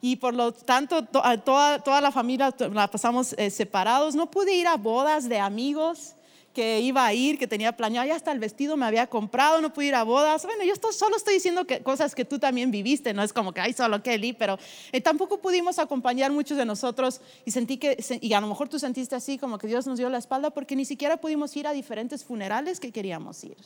y 0.00 0.16
por 0.16 0.34
lo 0.34 0.52
tanto 0.52 1.04
toda, 1.04 1.82
toda 1.82 2.00
la 2.00 2.12
familia 2.12 2.54
la 2.72 2.88
pasamos 2.88 3.34
eh, 3.38 3.50
separados. 3.50 4.14
No 4.14 4.30
pude 4.30 4.54
ir 4.54 4.66
a 4.66 4.76
bodas 4.76 5.28
de 5.28 5.38
amigos 5.38 6.14
que 6.54 6.80
iba 6.80 7.06
a 7.06 7.14
ir, 7.14 7.38
que 7.38 7.46
tenía 7.46 7.76
planeado, 7.76 8.08
ya 8.08 8.16
hasta 8.16 8.32
el 8.32 8.38
vestido 8.38 8.76
me 8.76 8.86
había 8.86 9.06
comprado, 9.06 9.60
no 9.60 9.72
pude 9.72 9.86
ir 9.86 9.94
a 9.94 10.02
bodas. 10.02 10.44
Bueno, 10.44 10.64
yo 10.64 10.74
solo 10.92 11.16
estoy 11.16 11.34
diciendo 11.34 11.66
que, 11.66 11.82
cosas 11.82 12.14
que 12.14 12.24
tú 12.24 12.38
también 12.38 12.70
viviste, 12.70 13.14
no 13.14 13.22
es 13.22 13.32
como 13.32 13.52
que 13.52 13.60
hay 13.60 13.72
solo 13.72 14.02
Kelly, 14.02 14.32
pero 14.32 14.58
eh, 14.92 15.00
tampoco 15.00 15.38
pudimos 15.38 15.78
acompañar 15.78 16.32
muchos 16.32 16.56
de 16.56 16.64
nosotros 16.64 17.20
y 17.44 17.50
sentí 17.50 17.76
que, 17.76 17.96
y 18.20 18.32
a 18.32 18.40
lo 18.40 18.48
mejor 18.48 18.68
tú 18.68 18.78
sentiste 18.78 19.14
así, 19.14 19.38
como 19.38 19.58
que 19.58 19.66
Dios 19.66 19.86
nos 19.86 19.98
dio 19.98 20.08
la 20.08 20.18
espalda 20.18 20.50
porque 20.50 20.74
ni 20.74 20.84
siquiera 20.84 21.18
pudimos 21.18 21.56
ir 21.56 21.66
a 21.66 21.72
diferentes 21.72 22.24
funerales 22.24 22.80
que 22.80 22.90
queríamos 22.90 23.44
ir. 23.44 23.56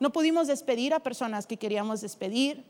No 0.00 0.12
pudimos 0.12 0.48
despedir 0.48 0.94
a 0.94 1.00
personas 1.00 1.46
que 1.46 1.56
queríamos 1.56 2.00
despedir. 2.00 2.64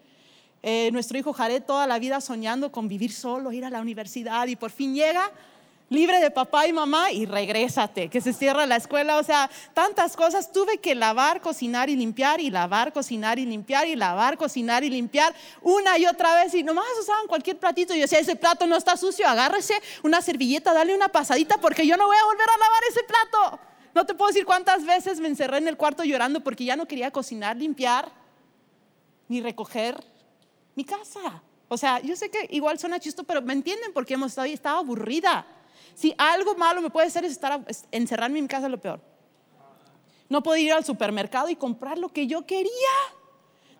Eh, 0.63 0.91
nuestro 0.93 1.17
hijo 1.17 1.33
Jared 1.33 1.63
toda 1.63 1.87
la 1.87 1.99
vida 1.99 2.21
soñando 2.21 2.71
con 2.71 2.89
vivir 2.89 3.13
solo, 3.13 3.51
ir 3.53 3.65
a 3.65 3.71
la 3.71 3.81
universidad 3.81 4.47
y 4.47 4.57
por 4.57 4.71
fin 4.71 4.95
llega 4.95 5.31
libre 5.91 6.21
de 6.21 6.31
papá 6.31 6.69
y 6.69 6.73
mamá 6.73 7.11
y 7.11 7.27
regrésate, 7.27 8.09
que 8.09 8.21
se 8.21 8.33
cierra 8.33 8.65
la 8.65 8.77
escuela, 8.77 9.19
o 9.19 9.25
sea, 9.25 9.51
tantas 9.75 10.17
cosas. 10.17 10.53
Tuve 10.53 10.79
que 10.79 10.95
lavar, 10.95 11.41
cocinar 11.41 11.91
y 11.91 11.97
limpiar 11.97 12.41
y 12.41 12.49
lavar, 12.49 12.93
cocinar 12.93 13.41
y 13.41 13.45
limpiar 13.45 13.89
y 13.89 13.97
lavar, 13.97 14.39
cocinar 14.39 14.85
y 14.85 14.89
limpiar 14.89 15.35
una 15.61 15.99
y 15.99 16.07
otra 16.07 16.37
vez 16.37 16.55
y 16.55 16.63
nomás 16.63 16.87
usaban 16.99 17.27
cualquier 17.27 17.59
platito. 17.59 17.93
Yo 17.93 18.03
decía, 18.03 18.21
ese 18.21 18.37
plato 18.37 18.69
no 18.69 18.77
está 18.77 18.97
sucio, 18.97 19.27
agárrese 19.27 19.75
una 20.05 20.23
servilleta, 20.23 20.73
dale 20.73 20.95
una 20.95 21.09
pasadita 21.09 21.59
porque 21.59 21.85
yo 21.85 21.97
no 21.97 22.07
voy 22.07 22.17
a 22.17 22.25
volver 22.25 22.49
a 22.49 22.59
lavar 22.59 22.83
ese 22.89 23.01
plato. 23.03 23.61
No 23.93 24.07
te 24.07 24.15
puedo 24.15 24.29
decir 24.29 24.47
cuántas 24.47 24.87
veces 24.87 25.19
me 25.19 25.27
encerré 25.27 25.59
en 25.59 25.67
el 25.67 25.77
cuarto 25.77 26.05
llorando 26.05 26.41
porque 26.41 26.65
ya 26.65 26.77
no 26.77 26.87
quería 26.87 27.11
cocinar, 27.11 27.57
limpiar 27.57 28.13
ni 29.27 29.41
recoger 29.41 30.01
mi 30.77 30.85
casa. 30.85 31.43
O 31.67 31.77
sea, 31.77 31.99
yo 32.01 32.15
sé 32.15 32.31
que 32.31 32.47
igual 32.51 32.79
suena 32.79 33.01
chisto, 33.01 33.25
pero 33.25 33.43
me 33.43 33.53
entienden 33.53 33.93
porque 33.93 34.15
hemos 34.15 34.31
estado, 34.31 34.47
estaba 34.47 34.79
aburrida. 34.79 35.45
Si 35.95 36.15
algo 36.19 36.55
malo 36.55 36.81
me 36.81 36.91
puede 36.91 37.07
hacer 37.07 37.25
es 37.25 37.33
estar 37.33 37.65
encerrarme 37.91 38.39
en 38.39 38.45
mi 38.45 38.49
casa, 38.49 38.69
lo 38.69 38.81
peor. 38.81 39.01
No 40.29 40.43
puedo 40.43 40.57
ir 40.57 40.73
al 40.73 40.85
supermercado 40.85 41.49
y 41.49 41.57
comprar 41.57 41.99
lo 41.99 42.09
que 42.09 42.27
yo 42.27 42.47
quería. 42.47 42.71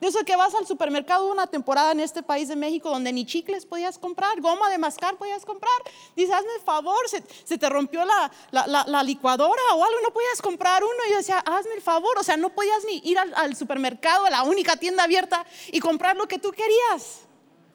De 0.01 0.09
eso 0.09 0.25
que 0.25 0.35
vas 0.35 0.55
al 0.55 0.67
supermercado 0.67 1.31
una 1.31 1.47
temporada 1.47 1.93
en 1.93 2.01
este 2.01 2.23
país 2.23 2.49
de 2.49 2.57
México 2.57 2.89
donde 2.89 3.13
ni 3.13 3.27
chicles 3.27 3.67
podías 3.67 3.99
comprar, 3.99 4.41
goma 4.41 4.71
de 4.71 4.79
mascar 4.79 5.17
podías 5.17 5.45
comprar. 5.45 5.75
Dices, 6.17 6.35
hazme 6.35 6.55
el 6.57 6.63
favor, 6.63 6.99
se, 7.07 7.59
te 7.59 7.69
rompió 7.69 8.05
la, 8.07 8.33
la, 8.51 9.03
licuadora 9.03 9.63
o 9.75 9.85
algo, 9.85 9.99
no 10.03 10.11
podías 10.11 10.41
comprar 10.41 10.83
uno. 10.83 10.95
Y 11.07 11.11
yo 11.11 11.17
decía, 11.19 11.39
hazme 11.41 11.75
el 11.75 11.83
favor, 11.83 12.19
o 12.19 12.23
sea, 12.23 12.39
no 12.39 12.49
podías 12.49 12.83
ni 12.87 13.03
ir 13.05 13.19
al, 13.19 13.33
al 13.35 13.55
supermercado, 13.55 14.25
a 14.25 14.31
la 14.31 14.43
única 14.43 14.77
tienda 14.77 15.05
abierta 15.05 15.45
y 15.71 15.81
comprar 15.81 16.17
lo 16.17 16.27
que 16.27 16.39
tú 16.39 16.51
querías. 16.51 17.21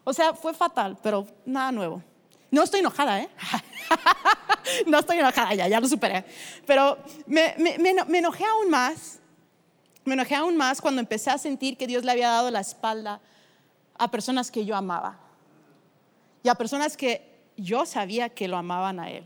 O 0.02 0.12
sea, 0.12 0.34
fue 0.34 0.52
fatal, 0.52 0.98
pero 1.00 1.26
nada 1.44 1.70
nuevo. 1.70 2.02
No 2.50 2.62
estoy 2.62 2.80
enojada, 2.80 3.22
¿eh? 3.22 3.28
no 4.86 4.98
estoy 4.98 5.18
enojada, 5.18 5.54
ya, 5.54 5.68
ya 5.68 5.80
lo 5.80 5.88
superé. 5.88 6.24
Pero 6.66 6.98
me, 7.26 7.54
enojé 8.18 8.44
aún 8.44 8.70
más. 8.70 9.18
Me 10.04 10.14
enojé 10.14 10.34
aún 10.34 10.56
más 10.56 10.80
cuando 10.80 11.00
empecé 11.00 11.30
a 11.30 11.38
sentir 11.38 11.76
que 11.76 11.86
Dios 11.86 12.04
le 12.04 12.12
había 12.12 12.28
dado 12.28 12.50
la 12.50 12.60
espalda 12.60 13.20
a 13.98 14.10
personas 14.10 14.50
que 14.50 14.64
yo 14.64 14.76
amaba. 14.76 15.18
Y 16.42 16.48
a 16.48 16.54
personas 16.54 16.96
que 16.96 17.36
yo 17.56 17.86
sabía 17.86 18.28
que 18.28 18.46
lo 18.46 18.56
amaban 18.56 19.00
a 19.00 19.10
Él. 19.10 19.24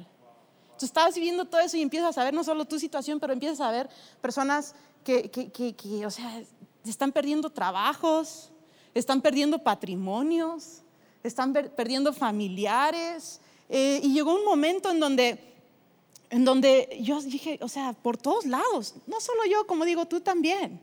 Tú 0.78 0.86
estabas 0.86 1.14
viviendo 1.14 1.44
todo 1.44 1.60
eso 1.60 1.76
y 1.76 1.82
empiezas 1.82 2.16
a 2.16 2.24
ver 2.24 2.32
no 2.32 2.42
solo 2.42 2.64
tu 2.64 2.78
situación, 2.78 3.20
pero 3.20 3.34
empiezas 3.34 3.60
a 3.60 3.70
ver 3.70 3.90
personas 4.22 4.74
que, 5.04 5.30
que, 5.30 5.50
que 5.50 6.06
o 6.06 6.10
sea, 6.10 6.42
están 6.84 7.12
perdiendo 7.12 7.50
trabajos, 7.50 8.50
están 8.94 9.20
perdiendo 9.20 9.58
patrimonios, 9.58 10.79
están 11.22 11.52
perdiendo 11.52 12.12
familiares. 12.12 13.40
Eh, 13.68 14.00
y 14.02 14.12
llegó 14.12 14.34
un 14.34 14.44
momento 14.44 14.90
en 14.90 15.00
donde, 15.00 15.38
en 16.30 16.44
donde 16.44 16.98
yo 17.00 17.20
dije, 17.20 17.58
o 17.62 17.68
sea, 17.68 17.92
por 17.92 18.16
todos 18.16 18.46
lados, 18.46 18.94
no 19.06 19.20
solo 19.20 19.44
yo, 19.44 19.66
como 19.66 19.84
digo, 19.84 20.06
tú 20.06 20.20
también. 20.20 20.80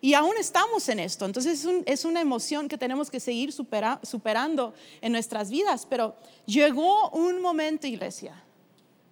Y 0.00 0.14
aún 0.14 0.36
estamos 0.38 0.88
en 0.88 1.00
esto. 1.00 1.24
Entonces 1.26 1.66
es, 1.86 2.04
una 2.04 2.20
emoción 2.20 2.68
que 2.68 2.78
tenemos 2.78 3.10
que 3.10 3.20
seguir 3.20 3.52
superando 3.52 4.74
en 5.00 5.12
nuestras 5.12 5.50
vidas. 5.50 5.86
Pero 5.88 6.14
llegó 6.46 7.10
un 7.10 7.42
momento, 7.42 7.86
iglesia, 7.86 8.42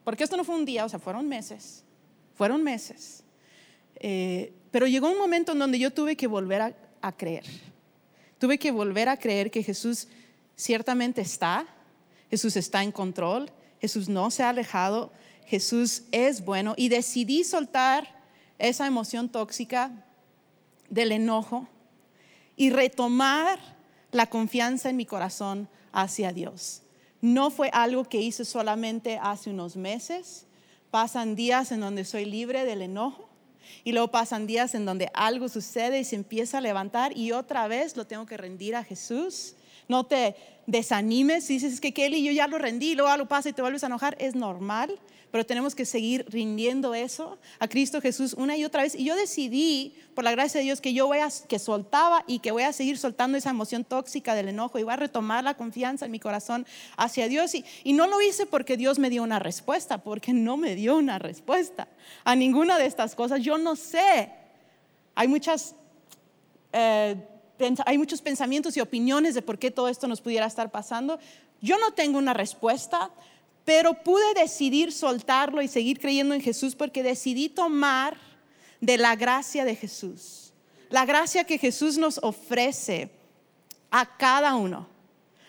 porque 0.04 0.25
esto 0.25 0.36
no 0.36 0.44
fue 0.44 0.54
un 0.54 0.64
día, 0.64 0.84
o 0.84 0.88
sea, 0.88 1.00
fueron 1.00 1.28
meses, 1.28 1.82
fueron 2.34 2.62
meses. 2.62 3.25
Eh, 3.96 4.52
pero 4.70 4.86
llegó 4.86 5.10
un 5.10 5.18
momento 5.18 5.52
en 5.52 5.58
donde 5.58 5.78
yo 5.78 5.92
tuve 5.92 6.16
que 6.16 6.28
volver 6.28 6.76
a 7.00 7.16
creer. 7.16 7.44
Tuve 8.38 8.58
que 8.58 8.70
volver 8.70 9.08
a 9.08 9.16
creer 9.16 9.50
que 9.50 9.62
Jesús 9.62 10.08
ciertamente 10.56 11.20
está, 11.20 11.66
Jesús 12.30 12.56
está 12.56 12.82
en 12.82 12.90
control, 12.90 13.50
Jesús 13.80 14.08
no 14.08 14.30
se 14.30 14.42
ha 14.42 14.48
alejado, 14.48 15.12
Jesús 15.44 16.02
es 16.10 16.44
bueno 16.44 16.75
y 16.76 16.88
decidí 16.88 17.44
soltar 17.44 18.25
esa 18.58 18.86
emoción 18.86 19.28
tóxica 19.28 19.92
del 20.88 21.12
enojo 21.12 21.68
y 22.56 22.70
retomar 22.70 23.58
la 24.10 24.26
confianza 24.26 24.90
en 24.90 24.96
mi 24.96 25.06
corazón 25.06 25.68
hacia 25.92 26.32
Dios. 26.32 26.82
No 27.20 27.50
fue 27.50 27.70
algo 27.72 28.04
que 28.04 28.20
hice 28.20 28.44
solamente 28.44 29.18
hace 29.22 29.50
unos 29.50 29.76
meses. 29.76 30.46
Pasan 30.90 31.36
días 31.36 31.70
en 31.72 31.80
donde 31.80 32.04
soy 32.04 32.25
libre 32.25 32.64
del 32.64 32.82
enojo 32.82 33.28
y 33.84 33.92
luego 33.92 34.08
pasan 34.08 34.46
días 34.46 34.75
en 34.75 34.84
donde 34.84 35.10
algo 35.12 35.48
sucede 35.48 36.00
y 36.00 36.04
se 36.04 36.16
empieza 36.16 36.58
a 36.58 36.60
levantar 36.60 37.16
y 37.16 37.32
otra 37.32 37.68
vez 37.68 37.96
lo 37.96 38.06
tengo 38.06 38.26
que 38.26 38.36
rendir 38.36 38.76
a 38.76 38.84
Jesús 38.84 39.54
no 39.88 40.05
te 40.05 40.35
desanimes 40.66 41.45
si 41.47 41.55
dices 41.55 41.81
que 41.81 41.95
Kelly, 41.95 42.23
yo 42.23 42.33
ya 42.33 42.49
lo 42.49 42.59
rendí, 42.59 42.95
luego 42.95 43.11
algo 43.11 43.26
pasa 43.26 43.49
y 43.49 43.52
te 43.52 43.62
vuelves 43.62 43.85
a 43.85 43.87
enojar. 43.87 44.16
Es 44.21 44.35
normal, 44.35 44.99
pero 45.31 45.47
tenemos 45.47 45.75
que 45.75 45.85
seguir 45.85 46.26
rindiendo 46.28 46.95
eso 46.95 47.38
a 47.59 47.69
Cristo 47.69 48.00
Jesús 48.00 48.35
una 48.35 48.57
y 48.57 48.64
otra 48.64 48.83
vez. 48.83 48.95
Y 48.95 49.05
yo 49.05 49.14
decidí, 49.14 49.95
por 50.14 50.25
la 50.25 50.33
gracia 50.33 50.59
de 50.59 50.64
Dios, 50.64 50.81
que 50.81 50.93
yo 50.93 51.07
voy 51.07 51.19
a, 51.19 51.28
que 51.49 51.59
soltaba 51.59 52.25
y 52.26 52.40
que 52.40 52.50
voy 52.50 52.64
a 52.64 52.73
seguir 52.73 52.99
soltando 52.99 53.38
esa 53.38 53.50
emoción 53.50 53.85
tóxica 53.85 54.35
del 54.35 54.49
enojo 54.49 54.78
y 54.78 54.83
voy 54.83 54.93
a 54.93 54.97
retomar 54.97 55.45
la 55.45 55.55
confianza 55.55 56.05
en 56.05 56.11
mi 56.11 56.21
corazón 56.21 56.66
hacia 56.97 57.28
Dios. 57.28 57.55
Y, 57.55 57.64
y 57.85 57.93
no 57.93 58.07
lo 58.07 58.21
hice 58.21 58.47
porque 58.47 58.76
Dios 58.76 58.99
me 58.99 59.11
dio 59.11 59.23
una 59.23 59.38
respuesta, 59.38 59.99
porque 59.99 60.33
no 60.33 60.57
me 60.57 60.75
dio 60.75 60.97
una 60.97 61.19
respuesta 61.19 61.88
a 62.25 62.35
ninguna 62.35 62.78
de 62.78 62.87
estas 62.87 63.14
cosas. 63.14 63.43
Yo 63.43 63.59
no 63.59 63.76
sé. 63.76 64.31
Hay 65.14 65.28
muchas... 65.28 65.75
Eh, 66.73 67.16
hay 67.84 67.98
muchos 67.98 68.22
pensamientos 68.22 68.76
y 68.76 68.80
opiniones 68.80 69.34
de 69.34 69.42
por 69.42 69.58
qué 69.58 69.70
todo 69.70 69.88
esto 69.88 70.06
nos 70.06 70.20
pudiera 70.20 70.46
estar 70.46 70.70
pasando. 70.70 71.18
Yo 71.60 71.78
no 71.78 71.92
tengo 71.92 72.18
una 72.18 72.34
respuesta, 72.34 73.10
Pero 73.66 73.94
pude 74.04 74.32
decidir 74.34 74.92
soltarlo 74.92 75.60
y 75.60 75.66
seguir 75.66 75.98
creyendo 75.98 76.34
en 76.34 76.40
Jesús 76.40 76.76
porque 76.76 77.02
decidí 77.02 77.48
tomar 77.48 78.16
de 78.80 78.96
la 78.96 79.16
gracia 79.16 79.64
de 79.64 79.75
Jesús. 79.75 80.52
La 80.88 81.04
gracia 81.04 81.42
que 81.42 81.58
Jesús 81.58 81.98
nos 81.98 82.18
ofrece 82.22 83.10
a 83.90 84.16
cada 84.16 84.54
uno, 84.54 84.86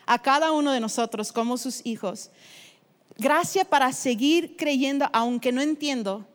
a 0.07 0.19
cada 0.19 0.51
uno 0.51 0.71
de 0.71 0.79
nosotros 0.79 1.31
como 1.31 1.59
sus 1.59 1.85
hijos. 1.85 2.31
Gracia 3.19 3.65
para 3.65 3.93
seguir 3.93 4.57
creyendo, 4.57 5.07
aunque 5.13 5.51
no 5.51 5.61
entiendo, 5.61 6.25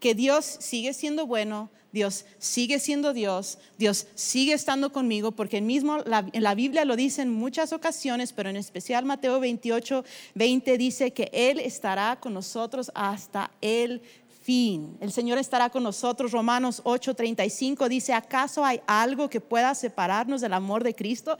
que 0.00 0.16
Dios 0.16 0.44
sigue 0.44 0.92
siendo 0.92 1.24
bueno, 1.24 1.70
Dios 1.92 2.26
sigue 2.38 2.78
siendo 2.78 3.12
Dios, 3.12 3.58
Dios 3.78 4.06
sigue 4.14 4.52
estando 4.52 4.92
conmigo, 4.92 5.32
porque 5.32 5.60
mismo 5.60 5.98
en 6.04 6.42
la 6.42 6.54
Biblia 6.54 6.84
lo 6.84 6.96
dice 6.96 7.22
en 7.22 7.30
muchas 7.30 7.72
ocasiones, 7.72 8.32
pero 8.32 8.50
en 8.50 8.56
especial 8.56 9.04
Mateo 9.04 9.40
28, 9.40 10.04
20 10.34 10.78
dice 10.78 11.12
que 11.12 11.30
Él 11.32 11.58
estará 11.58 12.18
con 12.20 12.34
nosotros 12.34 12.90
hasta 12.94 13.50
el 13.60 14.02
fin. 14.48 14.96
El 15.00 15.12
Señor 15.12 15.38
estará 15.38 15.68
con 15.68 15.82
nosotros. 15.82 16.32
Romanos 16.32 16.80
8, 16.84 17.14
35 17.14 17.88
dice, 17.88 18.14
¿acaso 18.14 18.64
hay 18.64 18.80
algo 18.86 19.28
que 19.28 19.40
pueda 19.40 19.74
separarnos 19.74 20.40
del 20.40 20.54
amor 20.54 20.84
de 20.84 20.94
Cristo? 20.94 21.36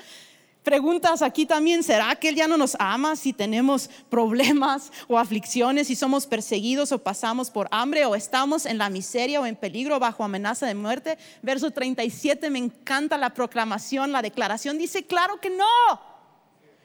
Preguntas 0.68 1.22
aquí 1.22 1.46
también, 1.46 1.82
¿será 1.82 2.14
que 2.16 2.28
Él 2.28 2.34
ya 2.34 2.46
no 2.46 2.58
nos 2.58 2.76
ama 2.78 3.16
si 3.16 3.32
tenemos 3.32 3.88
problemas 4.10 4.92
o 5.06 5.18
aflicciones, 5.18 5.86
si 5.86 5.96
somos 5.96 6.26
perseguidos 6.26 6.92
o 6.92 6.98
pasamos 6.98 7.48
por 7.48 7.68
hambre 7.70 8.04
o 8.04 8.14
estamos 8.14 8.66
en 8.66 8.76
la 8.76 8.90
miseria 8.90 9.40
o 9.40 9.46
en 9.46 9.56
peligro 9.56 9.98
bajo 9.98 10.24
amenaza 10.24 10.66
de 10.66 10.74
muerte? 10.74 11.16
Verso 11.40 11.70
37, 11.70 12.50
me 12.50 12.58
encanta 12.58 13.16
la 13.16 13.32
proclamación, 13.32 14.12
la 14.12 14.20
declaración, 14.20 14.76
dice, 14.76 15.06
claro 15.06 15.40
que 15.40 15.48
no. 15.48 15.64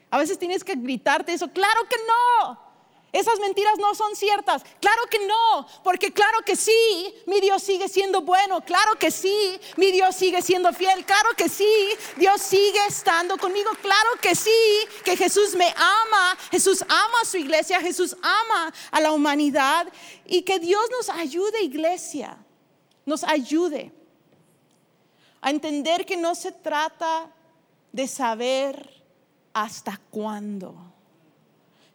A 0.09 0.17
veces 0.17 0.39
tienes 0.39 0.63
que 0.63 0.75
gritarte 0.75 1.33
eso, 1.33 1.49
claro 1.49 1.81
que 1.89 1.97
no. 2.07 2.62
Esas 3.13 3.39
mentiras 3.39 3.77
no 3.77 3.93
son 3.93 4.15
ciertas. 4.15 4.63
Claro 4.81 5.03
que 5.07 5.19
no, 5.27 5.67
porque 5.83 6.11
claro 6.11 6.41
que 6.41 6.55
sí, 6.55 7.13
mi 7.27 7.39
Dios 7.41 7.61
sigue 7.61 7.87
siendo 7.87 8.23
bueno. 8.23 8.65
Claro 8.65 8.97
que 8.97 9.11
sí, 9.11 9.59
mi 9.77 9.91
Dios 9.91 10.15
sigue 10.15 10.41
siendo 10.41 10.73
fiel. 10.73 11.05
Claro 11.05 11.29
que 11.37 11.47
sí, 11.47 11.71
Dios 12.17 12.41
sigue 12.41 12.79
estando 12.87 13.37
conmigo. 13.37 13.69
Claro 13.83 14.09
que 14.19 14.33
sí, 14.33 14.49
que 15.05 15.15
Jesús 15.15 15.53
me 15.53 15.67
ama. 15.77 16.35
Jesús 16.49 16.81
ama 16.81 17.21
a 17.21 17.25
su 17.25 17.37
iglesia, 17.37 17.79
Jesús 17.81 18.17
ama 18.23 18.73
a 18.89 18.99
la 18.99 19.11
humanidad. 19.11 19.87
Y 20.25 20.41
que 20.41 20.57
Dios 20.57 20.83
nos 20.89 21.09
ayude, 21.09 21.61
iglesia, 21.61 22.43
nos 23.05 23.23
ayude 23.23 23.91
a 25.39 25.51
entender 25.51 26.03
que 26.07 26.17
no 26.17 26.33
se 26.33 26.51
trata 26.51 27.31
de 27.91 28.07
saber 28.07 29.03
hasta 29.53 30.01
cuándo 30.09 30.92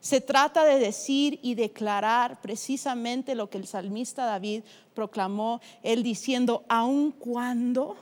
se 0.08 0.22
trata 0.22 0.64
de 0.64 0.78
decir 0.78 1.38
y 1.42 1.54
declarar 1.54 2.40
precisamente 2.40 3.34
lo 3.34 3.50
que 3.50 3.58
el 3.58 3.66
salmista 3.66 4.24
David 4.24 4.62
proclamó, 4.94 5.60
él 5.82 6.02
diciendo, 6.02 6.64
aun 6.66 7.12
cuando 7.12 7.94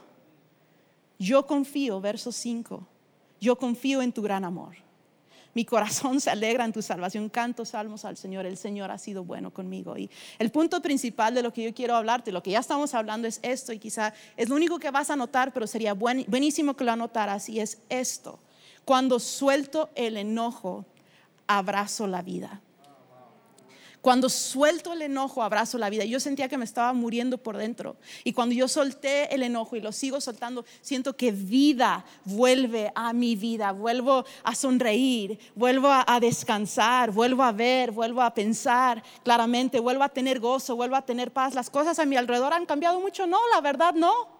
yo 1.19 1.45
confío, 1.45 1.99
verso 1.99 2.31
5, 2.31 2.87
yo 3.41 3.57
confío 3.57 4.01
en 4.01 4.13
tu 4.13 4.21
gran 4.21 4.45
amor. 4.45 4.77
Mi 5.53 5.65
corazón 5.65 6.21
se 6.21 6.29
alegra 6.29 6.63
en 6.63 6.71
tu 6.71 6.81
salvación. 6.81 7.27
Canto 7.27 7.65
salmos 7.65 8.05
al 8.05 8.15
Señor. 8.15 8.45
El 8.45 8.55
Señor 8.55 8.89
ha 8.89 8.97
sido 8.97 9.25
bueno 9.25 9.51
conmigo. 9.51 9.97
Y 9.97 10.09
el 10.39 10.49
punto 10.49 10.81
principal 10.81 11.33
de 11.35 11.43
lo 11.43 11.51
que 11.51 11.63
yo 11.63 11.73
quiero 11.73 11.95
hablarte, 11.95 12.31
lo 12.31 12.41
que 12.41 12.51
ya 12.51 12.59
estamos 12.59 12.93
hablando 12.93 13.27
es 13.27 13.39
esto. 13.41 13.73
Y 13.73 13.79
quizá 13.79 14.13
es 14.37 14.47
lo 14.47 14.55
único 14.55 14.79
que 14.79 14.91
vas 14.91 15.09
a 15.09 15.17
notar, 15.17 15.51
pero 15.51 15.67
sería 15.67 15.93
buenísimo 15.93 16.75
que 16.77 16.85
lo 16.85 16.93
anotaras. 16.93 17.49
Y 17.49 17.59
es 17.59 17.79
esto. 17.89 18.39
Cuando 18.85 19.19
suelto 19.19 19.89
el 19.95 20.15
enojo, 20.15 20.85
abrazo 21.47 22.07
la 22.07 22.21
vida. 22.21 22.61
Cuando 24.01 24.29
suelto 24.29 24.93
el 24.93 25.01
enojo, 25.01 25.43
abrazo 25.43 25.77
la 25.77 25.89
vida. 25.89 26.05
Yo 26.05 26.21
sentía 26.21 26.47
que 26.47 26.57
me 26.57 26.63
estaba 26.63 26.93
muriendo 26.93 27.37
por 27.37 27.57
dentro. 27.57 27.97
Y 28.23 28.31
cuando 28.31 28.55
yo 28.55 28.69
solté 28.69 29.35
el 29.35 29.43
enojo 29.43 29.75
y 29.75 29.81
lo 29.81 29.91
sigo 29.91 30.21
soltando, 30.21 30.63
siento 30.79 31.17
que 31.17 31.33
vida 31.33 32.05
vuelve 32.23 32.89
a 32.95 33.11
mi 33.11 33.35
vida. 33.35 33.73
Vuelvo 33.73 34.23
a 34.43 34.55
sonreír, 34.55 35.37
vuelvo 35.55 35.89
a, 35.89 36.19
descansar, 36.21 37.11
vuelvo 37.11 37.43
a 37.43 37.51
ver, 37.51 37.91
vuelvo 37.91 38.21
a 38.21 38.33
pensar 38.33 39.03
claramente, 39.23 39.79
vuelvo 39.79 40.03
a 40.03 40.09
tener 40.09 40.39
gozo, 40.39 40.77
vuelvo 40.77 40.95
a 40.95 41.01
tener 41.01 41.33
paz. 41.33 41.53
Las 41.53 41.69
cosas 41.69 41.99
a 41.99 42.05
mi 42.05 42.15
alrededor 42.15 42.53
han 42.53 42.65
cambiado 42.65 43.01
mucho. 43.01 43.27
No, 43.27 43.39
la 43.53 43.59
verdad 43.59 43.93
no. 43.93 44.36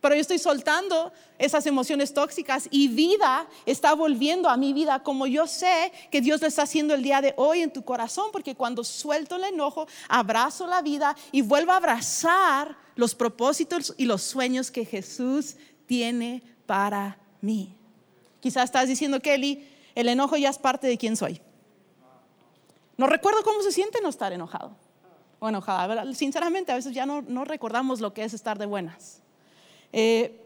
Pero 0.00 0.14
yo 0.14 0.20
estoy 0.22 0.38
soltando 0.38 1.12
esas 1.38 1.66
emociones 1.66 2.14
tóxicas 2.14 2.68
y 2.70 2.88
vida 2.88 3.46
está 3.66 3.94
volviendo 3.94 4.48
a 4.48 4.56
mi 4.56 4.72
vida 4.72 5.02
como 5.02 5.26
yo 5.26 5.46
sé 5.46 5.92
que 6.10 6.22
Dios 6.22 6.40
lo 6.40 6.46
está 6.46 6.62
haciendo 6.62 6.94
el 6.94 7.02
día 7.02 7.20
de 7.20 7.34
hoy 7.36 7.60
en 7.60 7.70
tu 7.70 7.84
corazón, 7.84 8.30
porque 8.32 8.54
cuando 8.54 8.82
suelto 8.82 9.36
el 9.36 9.44
enojo, 9.44 9.86
abrazo 10.08 10.66
la 10.66 10.80
vida 10.80 11.14
y 11.32 11.42
vuelvo 11.42 11.72
a 11.72 11.76
abrazar 11.76 12.76
los 12.96 13.14
propósitos 13.14 13.94
y 13.98 14.06
los 14.06 14.22
sueños 14.22 14.70
que 14.70 14.86
Jesús 14.86 15.56
tiene 15.86 16.42
para 16.64 17.18
mí. 17.42 17.76
Quizás 18.40 18.64
estás 18.64 18.88
diciendo, 18.88 19.20
Kelly, 19.20 19.68
el 19.94 20.08
enojo 20.08 20.36
ya 20.36 20.48
es 20.48 20.58
parte 20.58 20.86
de 20.86 20.96
quién 20.96 21.14
soy. 21.16 21.42
No 22.96 23.06
recuerdo 23.06 23.42
cómo 23.42 23.62
se 23.62 23.72
siente 23.72 24.00
no 24.02 24.08
estar 24.08 24.32
enojado 24.32 24.76
o 25.40 25.48
enojada. 25.48 26.14
Sinceramente, 26.14 26.72
a 26.72 26.76
veces 26.76 26.94
ya 26.94 27.04
no, 27.04 27.22
no 27.22 27.44
recordamos 27.44 28.00
lo 28.00 28.14
que 28.14 28.24
es 28.24 28.32
estar 28.32 28.58
de 28.58 28.66
buenas. 28.66 29.22
Eh, 29.92 30.36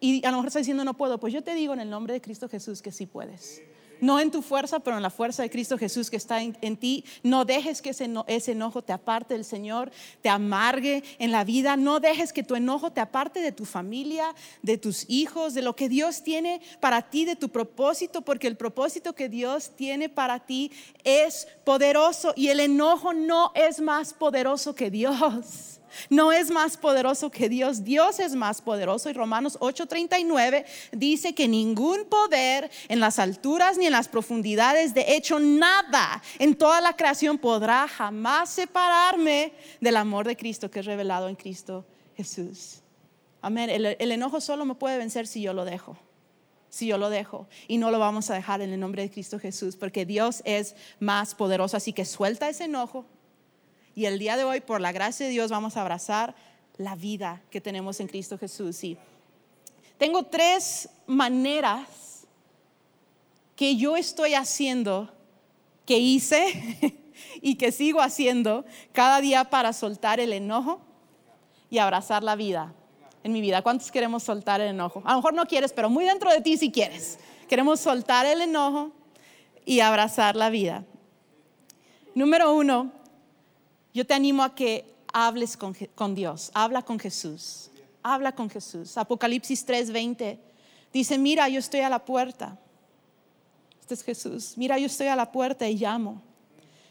y 0.00 0.24
a 0.24 0.30
lo 0.30 0.38
mejor 0.38 0.48
está 0.48 0.58
diciendo 0.58 0.84
no 0.84 0.94
puedo, 0.94 1.18
pues 1.18 1.32
yo 1.32 1.42
te 1.42 1.54
digo 1.54 1.74
en 1.74 1.80
el 1.80 1.90
nombre 1.90 2.14
de 2.14 2.20
Cristo 2.20 2.48
Jesús 2.48 2.82
que 2.82 2.92
sí 2.92 3.06
puedes. 3.06 3.62
No 4.02 4.18
en 4.18 4.32
tu 4.32 4.42
fuerza, 4.42 4.80
pero 4.80 4.96
en 4.96 5.02
la 5.04 5.10
fuerza 5.10 5.44
de 5.44 5.50
Cristo 5.50 5.78
Jesús 5.78 6.10
que 6.10 6.16
está 6.16 6.42
en, 6.42 6.76
ti. 6.76 7.04
No 7.22 7.44
dejes 7.44 7.80
que 7.80 7.90
ese, 7.90 8.10
ese, 8.26 8.50
enojo 8.50 8.82
te 8.82 8.92
aparte 8.92 9.34
del 9.34 9.44
Señor, 9.44 9.92
te 10.22 10.28
amargue 10.28 11.04
en 11.20 11.30
la 11.30 11.44
vida. 11.44 11.76
No 11.76 12.00
dejes 12.00 12.32
que 12.32 12.42
tu 12.42 12.56
enojo 12.56 12.90
te 12.90 13.00
aparte 13.00 13.40
de 13.40 13.52
tu 13.52 13.64
familia, 13.64 14.34
de 14.60 14.76
tus 14.76 15.08
hijos, 15.08 15.54
de 15.54 15.62
lo 15.62 15.76
que 15.76 15.88
Dios 15.88 16.24
tiene 16.24 16.60
para 16.80 17.10
ti, 17.10 17.24
de 17.24 17.36
tu 17.36 17.50
propósito, 17.50 18.22
porque 18.22 18.48
el 18.48 18.56
propósito 18.56 19.12
que 19.14 19.28
Dios 19.28 19.70
tiene 19.76 20.08
para 20.08 20.40
ti 20.40 20.72
es 21.04 21.46
poderoso 21.64 22.32
y 22.34 22.48
el 22.48 22.58
enojo 22.58 23.14
no 23.14 23.52
es 23.54 23.80
más 23.80 24.14
poderoso 24.14 24.74
que 24.74 24.90
Dios. 24.90 25.78
No 26.08 26.32
es 26.32 26.50
más 26.50 26.76
poderoso 26.76 27.30
que 27.30 27.48
Dios, 27.48 27.84
Dios 27.84 28.20
es 28.20 28.34
más 28.34 28.60
poderoso. 28.60 29.10
Y 29.10 29.12
Romanos 29.12 29.58
8:39 29.60 30.64
dice 30.92 31.34
que 31.34 31.48
ningún 31.48 32.04
poder 32.04 32.70
en 32.88 33.00
las 33.00 33.18
alturas 33.18 33.78
ni 33.78 33.86
en 33.86 33.92
las 33.92 34.08
profundidades, 34.08 34.94
de 34.94 35.16
hecho 35.16 35.38
nada 35.38 36.22
en 36.38 36.54
toda 36.54 36.80
la 36.80 36.96
creación 36.96 37.38
podrá 37.38 37.88
jamás 37.88 38.50
separarme 38.50 39.52
del 39.80 39.96
amor 39.96 40.26
de 40.26 40.36
Cristo 40.36 40.70
que 40.70 40.80
es 40.80 40.86
revelado 40.86 41.28
en 41.28 41.36
Cristo 41.36 41.84
Jesús. 42.16 42.80
Amén. 43.40 43.70
El, 43.70 44.12
enojo 44.12 44.40
solo 44.40 44.64
me 44.64 44.76
puede 44.76 44.98
vencer 44.98 45.26
si 45.26 45.42
yo 45.42 45.52
lo 45.52 45.64
dejo 45.64 45.96
si 46.68 46.86
yo 46.86 46.96
lo 46.96 47.10
dejo. 47.10 47.46
Y 47.68 47.76
no 47.76 47.90
lo 47.90 47.98
vamos 47.98 48.30
a 48.30 48.34
dejar 48.34 48.62
en 48.62 48.72
el 48.72 48.80
nombre 48.80 49.02
de 49.02 49.10
Cristo 49.10 49.38
Jesús, 49.38 49.76
porque 49.76 50.06
Dios 50.06 50.40
es 50.46 50.74
más 51.00 51.34
poderoso. 51.34 51.76
Así 51.76 51.92
que 51.92 52.06
suelta 52.06 52.48
ese 52.48 52.64
enojo, 52.64 53.04
y 53.94 54.06
el 54.06 54.18
día 54.18 54.36
de 54.36 54.44
hoy, 54.44 54.60
por 54.60 54.80
la 54.80 54.92
gracia 54.92 55.26
de 55.26 55.32
Dios, 55.32 55.50
vamos 55.50 55.76
a 55.76 55.82
abrazar 55.82 56.34
la 56.78 56.96
vida 56.96 57.42
que 57.50 57.60
tenemos 57.60 58.00
en 58.00 58.08
Cristo 58.08 58.38
Jesús. 58.38 58.82
Y 58.84 58.96
tengo 59.98 60.24
tres 60.24 60.88
maneras 61.06 62.26
que 63.54 63.76
yo 63.76 63.96
estoy 63.96 64.34
haciendo, 64.34 65.12
que 65.86 65.98
hice 65.98 66.98
y 67.42 67.56
que 67.56 67.70
sigo 67.70 68.00
haciendo 68.00 68.64
cada 68.92 69.20
día 69.20 69.44
para 69.44 69.72
soltar 69.72 70.20
el 70.20 70.32
enojo 70.32 70.80
y 71.70 71.78
abrazar 71.78 72.22
la 72.22 72.34
vida 72.34 72.74
en 73.22 73.32
mi 73.32 73.40
vida. 73.40 73.62
¿Cuántos 73.62 73.90
queremos 73.90 74.22
soltar 74.22 74.60
el 74.60 74.68
enojo? 74.68 75.02
A 75.04 75.12
lo 75.12 75.18
mejor 75.18 75.34
no 75.34 75.46
quieres, 75.46 75.72
pero 75.72 75.90
muy 75.90 76.04
dentro 76.04 76.30
de 76.30 76.40
ti 76.40 76.56
sí 76.56 76.72
quieres. 76.72 77.18
Queremos 77.48 77.80
soltar 77.80 78.26
el 78.26 78.40
enojo 78.40 78.92
y 79.64 79.80
abrazar 79.80 80.34
la 80.36 80.50
vida. 80.50 80.84
Número 82.14 82.54
uno, 82.54 82.92
yo 83.92 84.06
te 84.06 84.14
animo 84.14 84.42
a 84.42 84.54
que 84.54 84.84
hables 85.12 85.56
con, 85.56 86.14
Dios, 86.14 86.50
habla 86.54 86.82
con 86.82 86.98
Jesús, 86.98 87.70
habla 88.02 88.32
con 88.32 88.48
Jesús. 88.48 88.96
Apocalipsis 88.96 89.66
3:20 89.66 90.38
dice, 90.92 91.18
mira, 91.18 91.48
yo 91.48 91.58
estoy 91.58 91.80
a 91.80 91.88
la 91.88 92.04
puerta. 92.04 92.58
Este 93.80 93.94
es 93.94 94.02
Jesús. 94.02 94.54
Mira, 94.56 94.78
yo 94.78 94.86
estoy 94.86 95.08
a 95.08 95.16
la 95.16 95.30
puerta 95.30 95.68
y 95.68 95.76
llamo. 95.76 96.22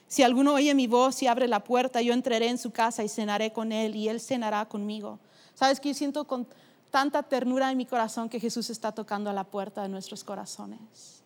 Si 0.07 0.23
alguno 0.23 0.53
oye 0.53 0.73
mi 0.75 0.87
voz 0.87 1.23
y 1.23 1.27
abre 1.27 1.47
la 1.47 1.63
puerta, 1.63 2.01
yo 2.01 2.13
entraré 2.13 2.49
en 2.49 2.57
su 2.57 2.71
casa 2.71 3.03
y 3.03 3.07
cenaré 3.07 3.53
con 3.53 3.71
él 3.71 3.95
y 3.95 4.09
él 4.09 4.19
cenará 4.19 4.65
conmigo. 4.67 5.19
¿Sabes 5.55 5.79
que 5.79 5.89
yo 5.89 5.95
siento 5.95 6.27
con 6.27 6.45
tanta 6.89 7.23
ternura 7.23 7.71
en 7.71 7.77
mi 7.77 7.85
corazón 7.85 8.27
que 8.27 8.39
Jesús 8.39 8.69
está 8.69 8.91
tocando 8.91 9.29
a 9.29 9.33
la 9.33 9.45
puerta 9.45 9.81
de 9.81 9.89
nuestros 9.89 10.23
corazones? 10.23 11.20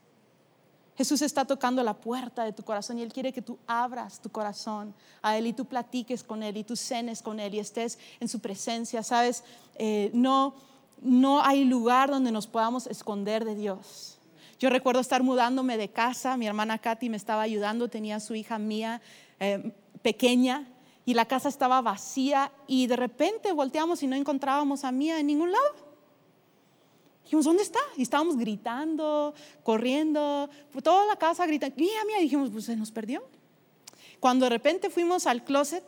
Jesús 0.98 1.22
está 1.22 1.46
tocando 1.46 1.84
la 1.84 1.94
puerta 1.94 2.44
de 2.44 2.54
tu 2.54 2.64
corazón 2.64 2.98
y 2.98 3.02
Él 3.02 3.12
quiere 3.12 3.34
que 3.34 3.42
tú 3.42 3.58
abras 3.68 4.22
tu 4.22 4.30
corazón 4.30 4.94
a 5.22 5.38
Él 5.38 5.48
y 5.48 5.54
tú 5.54 5.66
platiques 5.66 6.24
con 6.24 6.42
Él 6.42 6.58
y 6.58 6.64
tú 6.64 6.76
cenes 6.76 7.22
con 7.22 7.40
Él 7.40 7.56
y 7.56 7.60
estés 7.60 8.00
en 8.20 8.30
su 8.30 8.40
presencia. 8.40 9.04
Sabes, 9.04 9.44
eh, 9.76 10.10
no, 10.14 10.56
no 11.02 11.42
hay 11.42 11.66
lugar 11.66 12.10
donde 12.10 12.32
nos 12.32 12.48
podamos 12.48 12.88
esconder 12.88 13.44
de 13.44 13.56
Dios. 13.56 14.20
Yo 14.58 14.70
recuerdo 14.70 15.02
estar 15.02 15.22
mudándome 15.22 15.78
de 15.78 15.90
casa, 15.90 16.38
mi 16.38 16.48
hermana 16.48 16.78
Katy 16.78 17.10
me 17.10 17.18
estaba 17.18 17.42
ayudando, 17.42 17.90
tenía 17.90 18.22
su 18.22 18.36
hija 18.36 18.58
mía 18.58 19.02
eh, 19.42 19.74
pequeña 20.02 20.66
y 21.06 21.14
la 21.14 21.26
casa 21.26 21.50
estaba 21.50 21.82
vacía 21.82 22.52
y 22.68 22.88
de 22.88 22.96
repente 22.96 23.52
volteamos 23.52 24.02
y 24.02 24.08
no 24.08 24.16
encontrábamos 24.16 24.84
a 24.84 24.92
Mía 24.92 25.20
en 25.20 25.28
ningún 25.28 25.52
lado. 25.52 25.85
Dijimos, 27.26 27.46
¿dónde 27.46 27.64
está? 27.64 27.80
Y 27.98 28.04
estábamos 28.04 28.38
gritando, 28.38 29.34
corriendo, 29.64 30.48
toda 30.84 31.08
la 31.08 31.16
casa 31.16 31.46
gritando, 31.48 31.76
Mía, 31.76 32.06
Mía, 32.06 32.20
dijimos, 32.20 32.52
pues 32.52 32.66
se 32.66 32.76
nos 32.76 32.92
perdió. 32.92 33.24
Cuando 34.20 34.46
de 34.46 34.52
repente 34.52 34.90
fuimos 34.90 35.26
al 35.26 35.44
closet 35.44 35.84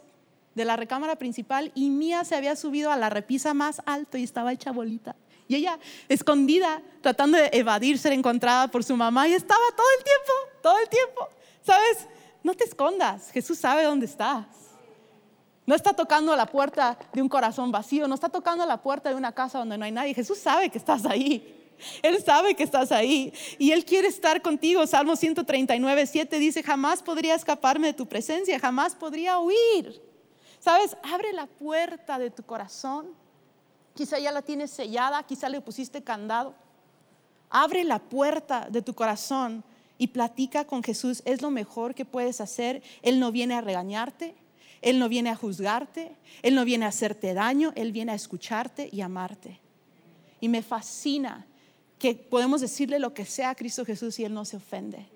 de 0.55 0.65
la 0.65 0.75
recámara 0.75 1.15
principal 1.15 1.71
y 1.75 1.89
Mía 1.91 2.25
se 2.25 2.35
había 2.35 2.55
subido 2.55 2.91
a 2.91 2.97
la 2.97 3.11
repisa 3.11 3.53
más 3.53 3.81
alto 3.85 4.17
y 4.17 4.23
estaba 4.23 4.51
hecha 4.51 4.71
bolita. 4.71 5.15
Y 5.47 5.55
ella 5.55 5.79
escondida, 6.09 6.81
tratando 7.01 7.37
de 7.37 7.51
evadir 7.53 7.99
ser 7.99 8.13
encontrada 8.13 8.67
por 8.67 8.83
su 8.83 8.97
mamá 8.97 9.27
y 9.27 9.33
estaba 9.33 9.61
todo 9.75 9.87
el 9.97 10.03
tiempo, 10.03 10.61
todo 10.63 10.79
el 10.79 10.89
tiempo. 10.89 11.29
¿Sabes? 11.63 12.07
No 12.43 12.55
te 12.55 12.63
escondas, 12.63 13.31
Jesús 13.31 13.59
sabe 13.59 13.83
dónde 13.83 14.07
estás. 14.07 14.45
No 15.67 15.75
está 15.75 15.93
tocando 15.93 16.33
la 16.37 16.45
puerta 16.45 16.97
de 17.11 17.21
un 17.21 17.27
corazón 17.27 17.73
vacío, 17.73 18.07
no 18.07 18.15
está 18.15 18.29
tocando 18.29 18.65
la 18.65 18.81
puerta 18.81 19.09
de 19.09 19.15
una 19.15 19.33
casa 19.33 19.59
donde 19.59 19.77
no 19.77 19.83
hay 19.83 19.91
nadie. 19.91 20.13
Jesús 20.13 20.37
sabe 20.37 20.69
que 20.69 20.77
estás 20.77 21.05
ahí. 21.05 21.53
Él 22.01 22.23
sabe 22.23 22.55
que 22.55 22.63
estás 22.63 22.89
ahí 22.93 23.33
y 23.59 23.71
Él 23.71 23.83
quiere 23.83 24.07
estar 24.07 24.41
contigo. 24.41 24.87
Salmo 24.87 25.17
139, 25.17 26.07
7 26.07 26.39
dice, 26.39 26.63
jamás 26.63 27.03
podría 27.03 27.35
escaparme 27.35 27.87
de 27.87 27.93
tu 27.93 28.07
presencia, 28.07 28.57
jamás 28.61 28.95
podría 28.95 29.39
huir. 29.39 30.01
¿Sabes? 30.59 30.95
Abre 31.03 31.33
la 31.33 31.47
puerta 31.47 32.17
de 32.17 32.31
tu 32.31 32.43
corazón. 32.43 33.07
Quizá 33.93 34.19
ya 34.19 34.31
la 34.31 34.43
tienes 34.43 34.71
sellada, 34.71 35.21
quizá 35.23 35.49
le 35.49 35.59
pusiste 35.59 36.01
candado. 36.01 36.55
Abre 37.49 37.83
la 37.83 37.99
puerta 37.99 38.69
de 38.69 38.81
tu 38.81 38.93
corazón 38.93 39.65
y 39.97 40.07
platica 40.07 40.63
con 40.63 40.81
Jesús. 40.81 41.21
Es 41.25 41.41
lo 41.41 41.51
mejor 41.51 41.93
que 41.93 42.05
puedes 42.05 42.39
hacer. 42.39 42.81
Él 43.01 43.19
no 43.19 43.33
viene 43.33 43.55
a 43.55 43.61
regañarte. 43.61 44.46
Él 44.81 44.99
no 44.99 45.09
viene 45.09 45.29
a 45.29 45.35
juzgarte, 45.35 46.11
Él 46.41 46.55
no 46.55 46.65
viene 46.65 46.85
a 46.85 46.89
hacerte 46.89 47.33
daño, 47.33 47.73
Él 47.75 47.91
viene 47.91 48.11
a 48.11 48.15
escucharte 48.15 48.89
y 48.91 49.01
amarte. 49.01 49.59
Y 50.39 50.49
me 50.49 50.61
fascina 50.61 51.45
que 51.99 52.15
podemos 52.15 52.61
decirle 52.61 52.99
lo 52.99 53.13
que 53.13 53.25
sea 53.25 53.51
a 53.51 53.55
Cristo 53.55 53.85
Jesús 53.85 54.19
y 54.19 54.25
Él 54.25 54.33
no 54.33 54.45
se 54.45 54.57
ofende. 54.57 55.07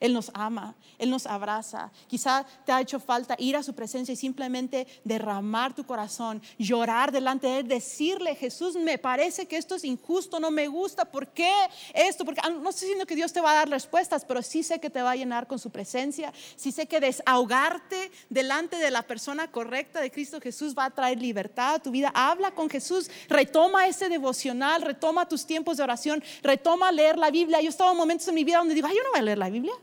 Él 0.00 0.12
nos 0.12 0.30
ama, 0.34 0.74
Él 0.98 1.10
nos 1.10 1.26
abraza. 1.26 1.90
Quizá 2.06 2.44
te 2.64 2.72
ha 2.72 2.80
hecho 2.80 3.00
falta 3.00 3.36
ir 3.38 3.56
a 3.56 3.62
su 3.62 3.74
presencia 3.74 4.12
y 4.12 4.16
simplemente 4.16 4.86
derramar 5.04 5.74
tu 5.74 5.84
corazón, 5.84 6.42
llorar 6.58 7.12
delante 7.12 7.46
de 7.46 7.58
Él, 7.60 7.68
decirle, 7.68 8.34
Jesús, 8.34 8.76
me 8.76 8.98
parece 8.98 9.46
que 9.46 9.56
esto 9.56 9.74
es 9.74 9.84
injusto, 9.84 10.40
no 10.40 10.50
me 10.50 10.68
gusta, 10.68 11.04
¿por 11.04 11.28
qué 11.28 11.52
esto? 11.94 12.24
Porque 12.24 12.40
ah, 12.42 12.50
no 12.50 12.70
estoy 12.70 12.88
diciendo 12.88 13.06
que 13.06 13.16
Dios 13.16 13.32
te 13.32 13.40
va 13.40 13.52
a 13.52 13.54
dar 13.54 13.68
respuestas, 13.68 14.24
pero 14.24 14.42
sí 14.42 14.62
sé 14.62 14.80
que 14.80 14.90
te 14.90 15.02
va 15.02 15.12
a 15.12 15.16
llenar 15.16 15.46
con 15.46 15.58
su 15.58 15.70
presencia, 15.70 16.32
sí 16.56 16.72
sé 16.72 16.86
que 16.86 17.00
desahogarte 17.00 18.10
delante 18.28 18.76
de 18.76 18.90
la 18.90 19.02
persona 19.02 19.50
correcta 19.50 20.00
de 20.00 20.10
Cristo 20.10 20.40
Jesús 20.40 20.74
va 20.76 20.86
a 20.86 20.90
traer 20.90 21.20
libertad 21.20 21.74
a 21.74 21.78
tu 21.78 21.90
vida. 21.90 22.10
Habla 22.14 22.52
con 22.52 22.68
Jesús, 22.68 23.10
retoma 23.28 23.86
ese 23.86 24.08
devocional, 24.08 24.82
retoma 24.82 25.28
tus 25.28 25.46
tiempos 25.46 25.76
de 25.76 25.82
oración, 25.82 26.22
retoma 26.42 26.92
leer 26.92 27.18
la 27.18 27.30
Biblia. 27.30 27.60
Yo 27.60 27.70
estaba 27.70 27.92
en 27.92 27.96
momentos 27.96 28.28
en 28.28 28.34
mi 28.34 28.44
vida 28.44 28.58
donde 28.58 28.74
digo, 28.74 28.86
ay, 28.86 28.96
yo 28.96 29.02
no 29.02 29.10
voy 29.10 29.20
a 29.20 29.22
leer 29.22 29.38
la 29.38 29.50
Biblia. 29.50 29.74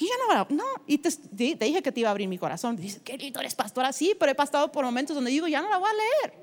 Y 0.00 0.06
ya 0.06 0.14
no, 0.34 0.46
no, 0.48 0.64
y 0.86 0.96
te, 0.96 1.10
dije 1.30 1.82
que 1.82 1.92
te 1.92 2.00
iba 2.00 2.08
a 2.08 2.12
abrir 2.12 2.26
mi 2.26 2.38
corazón. 2.38 2.74
Dice, 2.74 3.02
querido, 3.02 3.38
eres 3.38 3.54
pastora, 3.54 3.92
sí, 3.92 4.16
pero 4.18 4.32
he 4.32 4.34
pasado 4.34 4.72
por 4.72 4.82
momentos 4.82 5.14
donde 5.14 5.30
digo, 5.30 5.46
ya 5.46 5.60
no 5.60 5.68
la 5.68 5.76
voy 5.76 5.90
a 5.90 5.92
leer. 5.92 6.34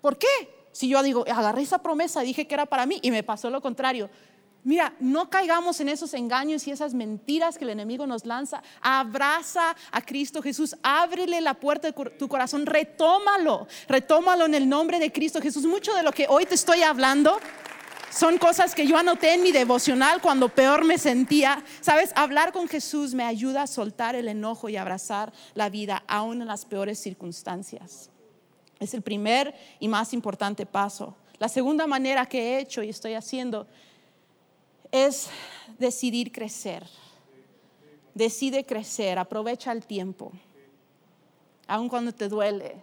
¿Por 0.00 0.16
qué? 0.16 0.28
Si 0.70 0.88
yo 0.88 1.02
digo, 1.02 1.24
agarré 1.28 1.62
esa 1.62 1.82
promesa, 1.82 2.20
dije 2.20 2.46
que 2.46 2.54
era 2.54 2.64
para 2.64 2.86
mí 2.86 3.00
y 3.02 3.10
me 3.10 3.24
pasó 3.24 3.50
lo 3.50 3.60
contrario. 3.60 4.08
Mira, 4.62 4.94
no 5.00 5.28
caigamos 5.28 5.80
en 5.80 5.88
esos 5.88 6.14
engaños 6.14 6.66
y 6.68 6.70
esas 6.70 6.94
mentiras 6.94 7.58
que 7.58 7.64
el 7.64 7.70
enemigo 7.70 8.06
nos 8.06 8.24
lanza. 8.24 8.62
Abraza 8.80 9.74
a 9.90 10.02
Cristo 10.02 10.40
Jesús, 10.40 10.76
ábrele 10.84 11.40
la 11.40 11.54
puerta 11.54 11.90
de 11.90 12.10
tu 12.10 12.28
corazón, 12.28 12.64
retómalo, 12.66 13.66
retómalo 13.88 14.44
en 14.44 14.54
el 14.54 14.68
nombre 14.68 15.00
de 15.00 15.10
Cristo 15.10 15.40
Jesús. 15.40 15.64
Mucho 15.64 15.94
de 15.94 16.04
lo 16.04 16.12
que 16.12 16.26
hoy 16.28 16.46
te 16.46 16.54
estoy 16.54 16.82
hablando 16.82 17.40
son 18.16 18.38
cosas 18.38 18.74
que 18.74 18.86
yo 18.86 18.96
anoté 18.96 19.34
en 19.34 19.42
mi 19.42 19.52
devocional 19.52 20.22
cuando 20.22 20.48
peor 20.48 20.84
me 20.84 20.96
sentía. 20.96 21.62
Sabes, 21.82 22.12
hablar 22.14 22.50
con 22.50 22.66
Jesús 22.66 23.12
me 23.12 23.24
ayuda 23.24 23.62
a 23.62 23.66
soltar 23.66 24.14
el 24.14 24.28
enojo 24.28 24.70
y 24.70 24.76
abrazar 24.76 25.32
la 25.54 25.68
vida 25.68 26.02
aún 26.06 26.40
en 26.40 26.48
las 26.48 26.64
peores 26.64 26.98
circunstancias. 26.98 28.10
Es 28.80 28.94
el 28.94 29.02
primer 29.02 29.54
y 29.80 29.88
más 29.88 30.14
importante 30.14 30.64
paso. 30.64 31.14
La 31.38 31.48
segunda 31.50 31.86
manera 31.86 32.24
que 32.24 32.40
he 32.40 32.58
hecho 32.60 32.82
y 32.82 32.88
estoy 32.88 33.12
haciendo 33.12 33.66
es 34.90 35.28
decidir 35.78 36.32
crecer. 36.32 36.86
Decide 38.14 38.64
crecer, 38.64 39.18
aprovecha 39.18 39.72
el 39.72 39.84
tiempo, 39.84 40.32
aun 41.66 41.90
cuando 41.90 42.12
te 42.12 42.30
duele, 42.30 42.82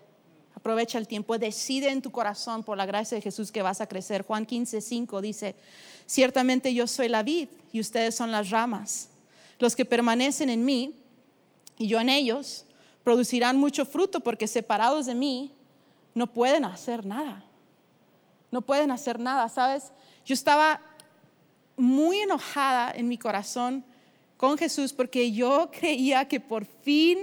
Aprovecha 0.64 0.98
el 0.98 1.10
tiempo, 1.10 1.38
decide 1.38 1.90
en 1.90 2.02
tu 2.02 2.10
corazón 2.10 2.64
por 2.64 2.78
la 2.78 2.86
gracia 2.86 3.18
de 3.18 3.22
Jesús 3.22 3.52
que 3.52 3.62
vas 3.62 3.82
a 3.82 3.88
crecer. 3.88 4.22
Juan 4.26 4.46
15, 4.46 4.80
5 4.80 5.22
dice, 5.22 5.56
ciertamente 6.06 6.74
yo 6.74 6.88
soy 6.88 7.10
la 7.10 7.22
vid 7.22 7.50
y 7.74 7.82
ustedes 7.82 8.16
son 8.16 8.32
las 8.32 8.50
ramas. 8.50 9.10
Los 9.60 9.76
que 9.76 9.84
permanecen 9.84 10.50
en 10.50 10.64
mí 10.64 10.96
y 11.78 11.88
yo 11.88 12.00
en 12.00 12.08
ellos 12.08 12.64
producirán 13.04 13.58
mucho 13.58 13.86
fruto 13.86 14.22
porque 14.22 14.48
separados 14.48 15.06
de 15.06 15.16
mí 15.16 15.52
no 16.16 16.28
pueden 16.28 16.64
hacer 16.64 17.06
nada. 17.06 17.44
No 18.50 18.62
pueden 18.62 18.90
hacer 18.92 19.20
nada, 19.20 19.50
¿sabes? 19.50 19.92
Yo 20.26 20.34
estaba 20.34 20.80
muy 21.76 22.20
enojada 22.20 22.90
en 22.96 23.10
mi 23.10 23.18
corazón 23.18 23.84
con 24.38 24.58
Jesús 24.58 24.94
porque 24.94 25.34
yo 25.34 25.70
creía 25.78 26.26
que 26.30 26.40
por 26.40 26.66
fin 26.66 27.18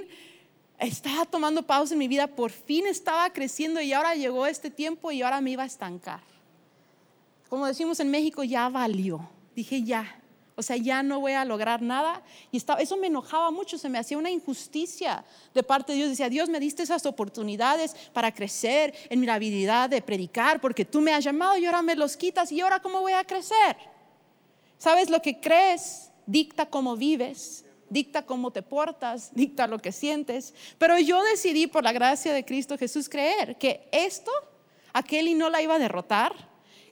estaba 0.81 1.25
tomando 1.27 1.63
pausa 1.63 1.95
en 1.95 1.99
mi 1.99 2.09
vida, 2.09 2.27
por 2.27 2.51
fin 2.51 2.87
estaba 2.87 3.31
creciendo 3.31 3.81
y 3.81 3.93
ahora 3.93 4.15
llegó 4.15 4.47
este 4.47 4.71
tiempo 4.71 5.13
y 5.13 5.23
ahora 5.23 5.41
me 5.41 5.51
iba 5.51 5.63
a 5.63 5.67
estancar. 5.67 6.21
Como 7.49 7.67
decimos 7.67 8.01
en 8.01 8.11
México, 8.11 8.43
ya 8.45 8.69
valió. 8.69 9.29
Dije, 9.55 9.83
ya. 9.83 10.17
O 10.57 10.63
sea, 10.63 10.77
ya 10.77 11.03
no 11.03 11.21
voy 11.21 11.33
a 11.33 11.45
lograr 11.45 11.83
nada. 11.83 12.23
Y 12.53 12.59
eso 12.59 12.97
me 12.97 13.09
enojaba 13.09 13.51
mucho, 13.51 13.79
se 13.79 13.89
me 13.89 13.99
hacía 13.99 14.19
una 14.19 14.31
injusticia 14.31 15.25
de 15.55 15.63
parte 15.63 15.93
de 15.93 15.99
Dios. 15.99 16.11
Decía, 16.11 16.29
Dios, 16.29 16.49
me 16.49 16.61
diste 16.61 16.83
esas 16.83 17.07
oportunidades 17.07 17.95
para 18.13 18.33
crecer 18.33 18.95
en 19.09 19.21
mi 19.21 19.29
habilidad 19.29 19.91
de 19.91 20.03
predicar, 20.03 20.61
porque 20.61 20.85
tú 20.85 21.01
me 21.01 21.13
has 21.13 21.25
llamado 21.25 21.57
y 21.57 21.67
ahora 21.67 21.83
me 21.83 21.97
los 21.97 22.17
quitas 22.17 22.53
y 22.53 22.61
ahora 22.61 22.81
cómo 22.81 23.01
voy 23.01 23.13
a 23.13 23.25
crecer. 23.25 23.77
¿Sabes? 24.79 25.11
Lo 25.11 25.21
que 25.21 25.41
crees 25.41 26.11
dicta 26.27 26.67
cómo 26.67 26.97
vives 26.97 27.65
dicta 27.91 28.25
cómo 28.25 28.51
te 28.53 28.63
portas, 28.63 29.35
dicta 29.35 29.67
lo 29.67 29.79
que 29.81 29.93
sientes. 29.93 30.55
Pero 30.79 30.99
yo 30.99 31.23
decidí 31.25 31.67
por 31.67 31.85
la 31.85 31.93
gracia 31.93 32.33
de 32.33 32.45
Cristo 32.45 32.79
Jesús 32.79 33.09
creer 33.09 33.59
que 33.59 33.87
esto, 33.93 34.31
aquel 34.93 35.29
y 35.29 35.35
no 35.35 35.51
la 35.51 35.61
iba 35.61 35.75
a 35.75 35.79
derrotar, 35.79 36.35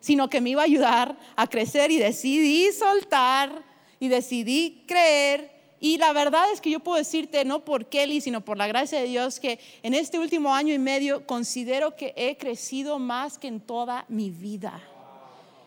sino 0.01 0.29
que 0.29 0.41
me 0.41 0.51
iba 0.51 0.63
a 0.63 0.67
ayudar 0.67 1.17
a 1.37 1.47
crecer 1.47 1.91
y 1.91 1.99
decidí 1.99 2.71
soltar 2.73 3.65
y 3.99 4.09
decidí 4.09 4.85
creer. 4.87 5.57
Y 5.81 5.97
la 5.99 6.13
verdad 6.13 6.51
es 6.53 6.61
que 6.61 6.71
yo 6.71 6.81
puedo 6.81 6.99
decirte, 6.99 7.45
no 7.45 7.65
por 7.65 7.87
Kelly, 7.87 8.21
sino 8.21 8.45
por 8.45 8.59
la 8.59 8.67
gracia 8.67 9.01
de 9.01 9.07
Dios, 9.07 9.39
que 9.39 9.61
en 9.83 9.95
este 9.95 10.19
último 10.19 10.55
año 10.55 10.75
y 10.75 10.79
medio 10.79 11.25
considero 11.25 11.95
que 11.95 12.13
he 12.17 12.37
crecido 12.37 12.99
más 12.99 13.39
que 13.39 13.47
en 13.47 13.61
toda 13.61 14.05
mi 14.09 14.31
vida. 14.31 14.83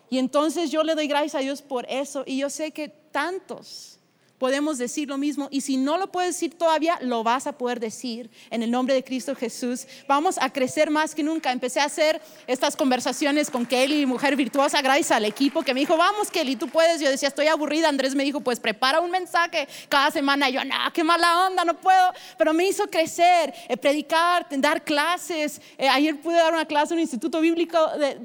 Y 0.09 0.17
entonces 0.17 0.69
yo 0.69 0.83
le 0.83 0.95
doy 0.95 1.07
gracias 1.07 1.35
a 1.35 1.39
Dios 1.39 1.61
por 1.61 1.89
eso. 1.89 2.23
Y 2.25 2.39
yo 2.39 2.49
sé 2.49 2.71
que 2.71 2.89
tantos 2.89 4.00
podemos 4.41 4.79
decir 4.79 5.07
lo 5.07 5.19
mismo 5.19 5.49
y 5.51 5.61
si 5.61 5.77
no 5.77 5.99
lo 5.99 6.11
puedes 6.11 6.33
decir 6.33 6.57
todavía, 6.57 6.97
lo 7.01 7.23
vas 7.23 7.45
a 7.45 7.51
poder 7.51 7.79
decir 7.79 8.31
en 8.49 8.63
el 8.63 8.71
nombre 8.71 8.95
de 8.95 9.03
Cristo 9.03 9.35
Jesús. 9.35 9.85
Vamos 10.07 10.39
a 10.41 10.51
crecer 10.51 10.89
más 10.89 11.13
que 11.13 11.21
nunca. 11.21 11.51
Empecé 11.51 11.79
a 11.79 11.83
hacer 11.83 12.19
estas 12.47 12.75
conversaciones 12.75 13.51
con 13.51 13.67
Kelly, 13.67 14.07
mujer 14.07 14.35
virtuosa, 14.35 14.81
gracias 14.81 15.11
al 15.11 15.25
equipo 15.25 15.61
que 15.61 15.75
me 15.75 15.81
dijo, 15.81 15.95
vamos 15.95 16.31
Kelly, 16.31 16.55
tú 16.55 16.67
puedes. 16.69 16.99
Yo 16.99 17.07
decía, 17.11 17.27
estoy 17.27 17.45
aburrida. 17.45 17.87
Andrés 17.87 18.15
me 18.15 18.23
dijo, 18.23 18.41
pues 18.41 18.59
prepara 18.59 18.99
un 18.99 19.11
mensaje 19.11 19.67
cada 19.87 20.09
semana. 20.09 20.49
yo, 20.49 20.65
no, 20.65 20.73
qué 20.91 21.03
mala 21.03 21.45
onda, 21.45 21.63
no 21.63 21.79
puedo. 21.79 22.11
Pero 22.39 22.51
me 22.51 22.67
hizo 22.67 22.87
crecer, 22.87 23.53
eh, 23.69 23.77
predicar, 23.77 24.47
dar 24.57 24.83
clases. 24.83 25.61
Eh, 25.77 25.87
ayer 25.87 26.19
pude 26.19 26.37
dar 26.37 26.51
una 26.51 26.65
clase 26.65 26.95
en 26.95 26.97
un 26.97 27.01
instituto 27.01 27.41
bíblico 27.41 27.77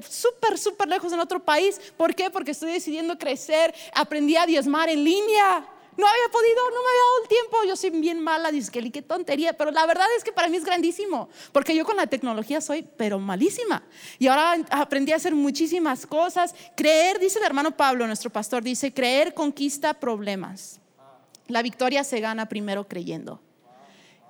súper, 0.09 0.57
súper 0.57 0.87
lejos 0.87 1.13
en 1.13 1.19
otro 1.19 1.39
país. 1.39 1.79
¿Por 1.95 2.15
qué? 2.15 2.31
Porque 2.31 2.49
estoy 2.49 2.71
decidiendo 2.71 3.19
crecer. 3.19 3.71
Aprendí 3.93 4.35
a 4.35 4.47
diezmar 4.47 4.89
en 4.89 5.03
línea. 5.03 5.76
No 5.97 6.07
había 6.07 6.29
podido, 6.31 6.69
no 6.69 6.83
me 6.83 6.89
había 6.89 7.01
dado 7.01 7.23
el 7.23 7.27
tiempo. 7.27 7.57
Yo 7.67 7.75
soy 7.75 7.89
bien 7.89 8.19
mala, 8.19 8.51
dice 8.51 8.71
que 8.71 8.91
qué 8.91 9.01
tontería. 9.01 9.53
Pero 9.53 9.71
la 9.71 9.85
verdad 9.87 10.05
es 10.15 10.23
que 10.23 10.31
para 10.31 10.47
mí 10.47 10.57
es 10.57 10.63
grandísimo, 10.63 11.27
porque 11.51 11.75
yo 11.75 11.85
con 11.85 11.97
la 11.97 12.05
tecnología 12.05 12.61
soy, 12.61 12.87
pero 12.97 13.17
malísima. 13.17 13.83
Y 14.19 14.27
ahora 14.27 14.63
aprendí 14.69 15.11
a 15.11 15.15
hacer 15.15 15.33
muchísimas 15.33 16.05
cosas. 16.05 16.53
Creer, 16.75 17.19
dice 17.19 17.39
el 17.39 17.45
hermano 17.45 17.75
Pablo, 17.75 18.05
nuestro 18.05 18.29
pastor, 18.29 18.63
dice, 18.63 18.93
creer 18.93 19.33
conquista 19.33 19.95
problemas. 19.95 20.79
La 21.47 21.63
victoria 21.63 22.03
se 22.03 22.19
gana 22.19 22.47
primero 22.47 22.87
creyendo. 22.87 23.41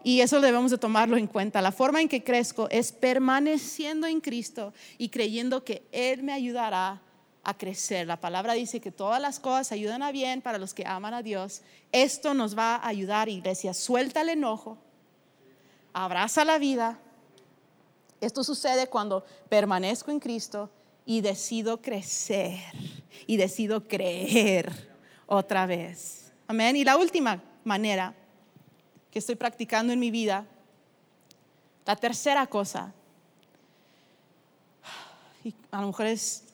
Y 0.03 0.21
eso 0.21 0.39
debemos 0.39 0.71
de 0.71 0.77
tomarlo 0.77 1.17
en 1.17 1.27
cuenta. 1.27 1.61
La 1.61 1.73
forma 1.73 2.01
en 2.01 2.07
que 2.07 2.23
crezco 2.23 2.69
es 2.69 2.93
permaneciendo 2.93 4.07
en 4.07 4.21
Cristo 4.21 4.73
y 4.97 5.09
creyendo 5.09 5.65
que 5.65 5.83
Él 5.91 6.23
me 6.23 6.31
ayudará 6.31 7.01
a 7.47 7.53
crecer. 7.53 8.05
La 8.05 8.19
palabra 8.19 8.53
dice 8.53 8.81
que 8.81 8.91
todas 8.91 9.21
las 9.21 9.39
cosas 9.39 9.71
ayudan 9.71 10.03
a 10.03 10.11
bien 10.11 10.41
para 10.41 10.57
los 10.57 10.73
que 10.73 10.85
aman 10.85 11.13
a 11.13 11.23
Dios. 11.23 11.61
Esto 11.93 12.33
nos 12.33 12.57
va 12.57 12.75
a 12.75 12.89
ayudar, 12.89 13.29
iglesia. 13.29 13.73
Suelta 13.73 14.19
el 14.19 14.27
enojo, 14.27 14.77
abraza 15.93 16.43
la 16.43 16.59
vida. 16.59 16.99
Esto 18.19 18.43
sucede 18.43 18.87
cuando 18.87 19.23
permanezco 19.47 20.11
en 20.11 20.19
Cristo 20.19 20.69
y 21.05 21.21
decido 21.21 21.81
crecer 21.81 22.59
y 23.25 23.37
decido 23.37 23.87
creer 23.87 24.69
otra 25.25 25.65
vez. 25.65 26.33
Amén. 26.47 26.75
Y 26.75 26.83
la 26.83 26.97
última 26.97 27.41
manera 27.63 28.13
que 29.09 29.19
estoy 29.19 29.35
practicando 29.35 29.93
en 29.93 29.99
mi 29.99 30.11
vida, 30.11 30.45
la 31.85 31.95
tercera 31.95 32.45
cosa, 32.47 32.93
y 35.45 35.55
a 35.71 35.79
lo 35.79 35.87
mejor 35.87 36.07
es 36.07 36.46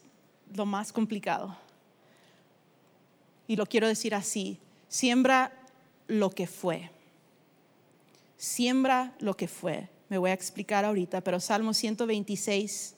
lo 0.55 0.65
más 0.65 0.91
complicado. 0.91 1.55
Y 3.47 3.55
lo 3.55 3.65
quiero 3.65 3.87
decir 3.87 4.15
así, 4.15 4.59
siembra 4.87 5.51
lo 6.07 6.29
que 6.29 6.47
fue. 6.47 6.89
Siembra 8.37 9.13
lo 9.19 9.35
que 9.35 9.47
fue. 9.47 9.89
Me 10.09 10.17
voy 10.17 10.31
a 10.31 10.33
explicar 10.33 10.85
ahorita, 10.85 11.21
pero 11.21 11.39
Salmo 11.39 11.73
126, 11.73 12.95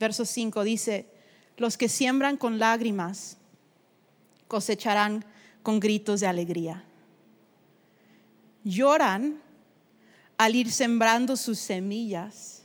verso 0.00 0.24
5 0.24 0.64
dice, 0.64 1.06
los 1.56 1.76
que 1.76 1.88
siembran 1.88 2.36
con 2.36 2.58
lágrimas 2.58 3.36
cosecharán 4.48 5.24
con 5.62 5.80
gritos 5.80 6.20
de 6.20 6.26
alegría. 6.26 6.84
Lloran 8.64 9.40
al 10.36 10.54
ir 10.54 10.70
sembrando 10.70 11.36
sus 11.36 11.58
semillas, 11.58 12.62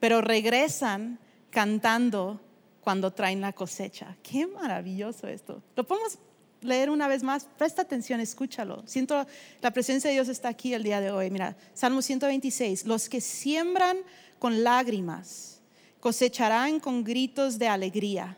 pero 0.00 0.20
regresan 0.20 1.18
cantando 1.50 2.40
cuando 2.82 3.12
traen 3.12 3.40
la 3.40 3.52
cosecha. 3.52 4.16
Qué 4.22 4.46
maravilloso 4.46 5.28
esto. 5.28 5.62
Lo 5.76 5.84
podemos 5.84 6.18
leer 6.60 6.90
una 6.90 7.08
vez 7.08 7.22
más. 7.22 7.46
Presta 7.56 7.82
atención, 7.82 8.20
escúchalo. 8.20 8.82
Siento 8.86 9.26
la 9.60 9.70
presencia 9.70 10.08
de 10.08 10.14
Dios 10.14 10.28
está 10.28 10.48
aquí 10.48 10.74
el 10.74 10.82
día 10.82 11.00
de 11.00 11.10
hoy. 11.10 11.30
Mira, 11.30 11.56
Salmo 11.74 12.02
126. 12.02 12.86
Los 12.86 13.08
que 13.08 13.20
siembran 13.20 13.98
con 14.38 14.64
lágrimas 14.64 15.60
cosecharán 16.00 16.80
con 16.80 17.04
gritos 17.04 17.58
de 17.58 17.68
alegría. 17.68 18.36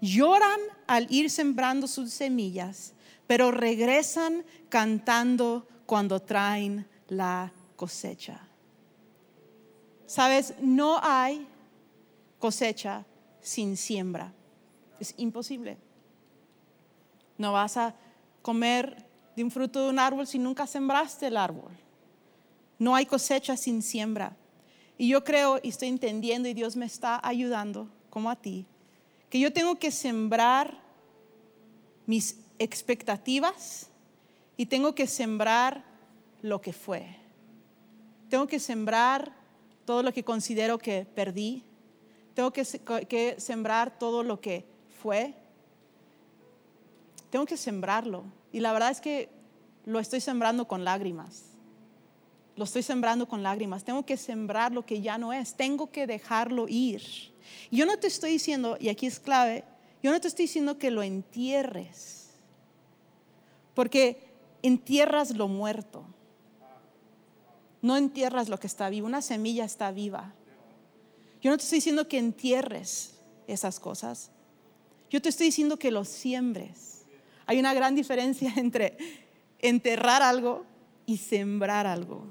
Lloran 0.00 0.60
al 0.86 1.06
ir 1.10 1.30
sembrando 1.30 1.88
sus 1.88 2.12
semillas, 2.12 2.92
pero 3.26 3.50
regresan 3.50 4.44
cantando 4.68 5.66
cuando 5.86 6.20
traen 6.20 6.86
la 7.08 7.52
cosecha. 7.74 8.40
Sabes, 10.06 10.54
no 10.60 11.00
hay 11.02 11.48
cosecha 12.38 13.04
sin 13.44 13.76
siembra. 13.76 14.32
Es 14.98 15.14
imposible. 15.18 15.76
No 17.36 17.52
vas 17.52 17.76
a 17.76 17.94
comer 18.42 19.06
de 19.36 19.44
un 19.44 19.50
fruto 19.50 19.84
de 19.84 19.90
un 19.90 19.98
árbol 19.98 20.26
si 20.26 20.38
nunca 20.38 20.66
sembraste 20.66 21.26
el 21.26 21.36
árbol. 21.36 21.72
No 22.78 22.96
hay 22.96 23.06
cosecha 23.06 23.56
sin 23.56 23.82
siembra. 23.82 24.36
Y 24.96 25.08
yo 25.08 25.22
creo 25.24 25.60
y 25.62 25.68
estoy 25.68 25.88
entendiendo 25.88 26.48
y 26.48 26.54
Dios 26.54 26.74
me 26.74 26.86
está 26.86 27.20
ayudando, 27.22 27.88
como 28.10 28.30
a 28.30 28.36
ti, 28.36 28.66
que 29.28 29.38
yo 29.40 29.52
tengo 29.52 29.76
que 29.76 29.90
sembrar 29.90 30.78
mis 32.06 32.38
expectativas 32.58 33.88
y 34.56 34.66
tengo 34.66 34.94
que 34.94 35.06
sembrar 35.06 35.84
lo 36.40 36.60
que 36.60 36.72
fue. 36.72 37.16
Tengo 38.30 38.46
que 38.46 38.60
sembrar 38.60 39.34
todo 39.84 40.02
lo 40.02 40.12
que 40.12 40.24
considero 40.24 40.78
que 40.78 41.04
perdí, 41.04 41.64
tengo 42.34 42.52
que, 42.52 43.36
sembrar 43.38 43.98
todo 43.98 44.22
lo 44.22 44.40
que 44.40 44.64
fue. 45.00 45.34
Tengo 47.30 47.46
que 47.46 47.56
sembrarlo. 47.56 48.24
Y 48.52 48.60
la 48.60 48.72
verdad 48.72 48.90
es 48.90 49.00
que 49.00 49.28
lo 49.84 50.00
estoy 50.00 50.20
sembrando 50.20 50.66
con 50.66 50.84
lágrimas. 50.84 51.44
Lo 52.56 52.64
estoy 52.64 52.82
sembrando 52.82 53.26
con 53.26 53.42
lágrimas. 53.42 53.84
Tengo 53.84 54.04
que 54.04 54.16
sembrar 54.16 54.72
lo 54.72 54.84
que 54.84 55.00
ya 55.00 55.16
no 55.16 55.32
es. 55.32 55.54
Tengo 55.54 55.90
que 55.90 56.06
dejarlo 56.06 56.66
ir. 56.68 57.02
Yo 57.70 57.86
no 57.86 57.96
te 57.98 58.08
estoy 58.08 58.32
diciendo, 58.32 58.76
y 58.80 58.88
aquí 58.88 59.06
es 59.06 59.20
clave, 59.20 59.64
yo 60.02 60.10
no 60.10 60.20
te 60.20 60.28
estoy 60.28 60.44
diciendo 60.44 60.78
que 60.78 60.90
lo 60.90 61.02
entierres. 61.02 62.30
Porque 63.74 64.28
entierras 64.62 65.36
lo 65.36 65.46
muerto. 65.46 66.04
No 67.80 67.96
entierras 67.96 68.48
lo 68.48 68.58
que 68.58 68.66
está 68.66 68.88
vivo. 68.88 69.06
Una 69.06 69.22
semilla 69.22 69.64
está 69.64 69.92
viva. 69.92 70.32
Yo 71.44 71.50
no 71.50 71.58
te 71.58 71.64
estoy 71.64 71.76
diciendo 71.76 72.08
que 72.08 72.16
entierres 72.16 73.16
esas 73.46 73.78
cosas. 73.78 74.30
Yo 75.10 75.20
te 75.20 75.28
estoy 75.28 75.46
diciendo 75.46 75.78
que 75.78 75.90
lo 75.90 76.06
siembres. 76.06 77.02
Hay 77.44 77.58
una 77.58 77.74
gran 77.74 77.94
diferencia 77.94 78.50
entre 78.56 78.96
enterrar 79.58 80.22
algo 80.22 80.64
y 81.04 81.18
sembrar 81.18 81.86
algo. 81.86 82.24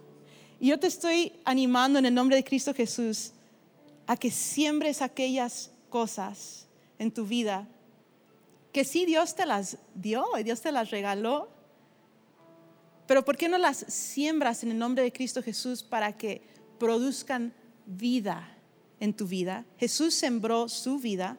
Y 0.59 0.69
yo 0.69 0.79
te 0.79 0.87
estoy 0.87 1.33
animando 1.45 1.99
en 1.99 2.07
el 2.07 2.13
nombre 2.15 2.37
de 2.37 2.43
Cristo 2.43 2.73
Jesús 2.73 3.33
a 4.07 4.17
que 4.17 4.31
siembres 4.31 5.03
aquellas 5.03 5.69
cosas 5.91 6.65
en 6.97 7.11
tu 7.11 7.27
vida 7.27 7.67
que 8.71 8.83
sí 8.83 9.05
Dios 9.05 9.35
te 9.35 9.45
las 9.45 9.77
dio 9.93 10.25
y 10.39 10.41
Dios 10.41 10.59
te 10.61 10.71
las 10.71 10.89
regaló. 10.89 11.49
Pero 13.05 13.23
¿por 13.23 13.37
qué 13.37 13.47
no 13.47 13.59
las 13.59 13.77
siembras 13.77 14.63
en 14.63 14.71
el 14.71 14.79
nombre 14.79 15.03
de 15.03 15.13
Cristo 15.13 15.43
Jesús 15.43 15.83
para 15.83 16.17
que 16.17 16.41
produzcan 16.79 17.53
vida? 17.85 18.52
En 18.99 19.13
tu 19.13 19.27
vida. 19.27 19.65
Jesús 19.77 20.13
sembró 20.13 20.69
su 20.69 20.99
vida 20.99 21.37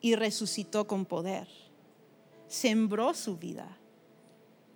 y 0.00 0.16
resucitó 0.16 0.86
con 0.86 1.06
poder. 1.06 1.48
Sembró 2.48 3.14
su 3.14 3.36
vida. 3.36 3.78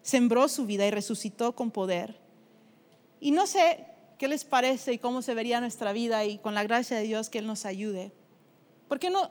Sembró 0.03 0.49
su 0.49 0.65
vida 0.65 0.87
y 0.87 0.91
resucitó 0.91 1.55
con 1.55 1.71
poder. 1.71 2.19
Y 3.21 3.31
no 3.31 3.47
sé 3.47 3.85
qué 4.19 4.29
les 4.29 4.45
parece 4.45 4.93
y 4.93 4.99
cómo 4.99 5.23
se 5.23 5.35
vería 5.35 5.61
nuestra 5.61 5.93
vida 5.93 6.25
y 6.25 6.39
con 6.39 6.55
la 6.55 6.65
gracia 6.65 6.97
de 6.97 7.05
Dios 7.05 7.29
que 7.29 7.39
Él 7.39 7.47
nos 7.47 7.65
ayude. 7.65 8.13
¿Por 8.89 8.99
qué 8.99 9.11
no 9.11 9.31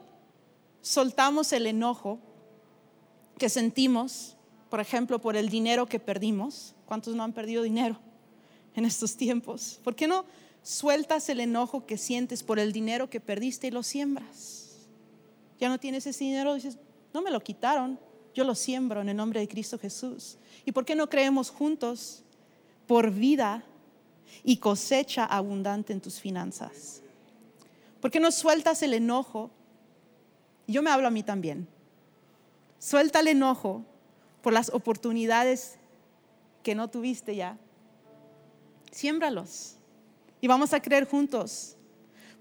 soltamos 0.80 1.52
el 1.52 1.66
enojo 1.66 2.18
que 3.36 3.48
sentimos, 3.48 4.36
por 4.70 4.80
ejemplo, 4.80 5.20
por 5.20 5.36
el 5.36 5.48
dinero 5.48 5.86
que 5.86 6.00
perdimos? 6.00 6.74
¿Cuántos 6.86 7.14
no 7.14 7.22
han 7.22 7.32
perdido 7.32 7.62
dinero 7.62 7.98
en 8.74 8.84
estos 8.84 9.16
tiempos? 9.16 9.80
¿Por 9.82 9.94
qué 9.94 10.06
no 10.06 10.24
sueltas 10.62 11.28
el 11.28 11.40
enojo 11.40 11.86
que 11.86 11.96
sientes 11.96 12.42
por 12.42 12.58
el 12.58 12.72
dinero 12.72 13.08
que 13.10 13.20
perdiste 13.20 13.68
y 13.68 13.70
lo 13.70 13.82
siembras. 13.82 14.88
Ya 15.58 15.68
no 15.68 15.78
tienes 15.78 16.06
ese 16.06 16.24
dinero, 16.24 16.54
dices, 16.54 16.78
no 17.12 17.22
me 17.22 17.30
lo 17.30 17.40
quitaron, 17.40 17.98
yo 18.34 18.44
lo 18.44 18.54
siembro 18.54 19.00
en 19.00 19.08
el 19.08 19.16
nombre 19.16 19.40
de 19.40 19.48
Cristo 19.48 19.78
Jesús. 19.78 20.38
¿Y 20.64 20.72
por 20.72 20.84
qué 20.84 20.94
no 20.94 21.08
creemos 21.08 21.50
juntos 21.50 22.22
por 22.86 23.10
vida 23.10 23.64
y 24.44 24.58
cosecha 24.58 25.24
abundante 25.24 25.92
en 25.92 26.00
tus 26.00 26.20
finanzas? 26.20 27.02
¿Por 28.00 28.10
qué 28.10 28.20
no 28.20 28.30
sueltas 28.30 28.82
el 28.82 28.94
enojo? 28.94 29.50
Yo 30.66 30.82
me 30.82 30.90
hablo 30.90 31.08
a 31.08 31.10
mí 31.10 31.22
también. 31.22 31.66
Suelta 32.78 33.20
el 33.20 33.28
enojo 33.28 33.84
por 34.42 34.52
las 34.52 34.68
oportunidades 34.72 35.78
que 36.62 36.74
no 36.74 36.88
tuviste 36.88 37.34
ya. 37.34 37.58
Siémbralos 38.92 39.77
y 40.40 40.46
vamos 40.46 40.72
a 40.72 40.80
creer 40.80 41.08
juntos 41.08 41.76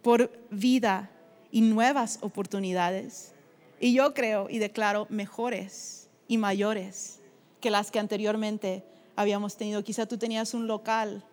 por 0.02 0.32
vida 0.50 1.12
y 1.52 1.62
nuevas 1.62 2.20
oportunidades. 2.22 3.34
Y 3.80 3.94
yo 3.94 4.14
creo 4.14 4.48
y 4.50 4.60
declaro 4.60 5.08
mejores 5.10 6.10
y 6.28 6.38
mayores 6.38 7.20
que 7.62 7.72
las 7.72 7.92
que 7.92 8.00
anteriormente 8.00 8.84
habíamos 9.16 9.58
tenido. 9.58 9.84
Quizá 9.84 10.06
tú 10.06 10.18
tenías 10.18 10.54
un 10.54 10.68
local 10.68 11.24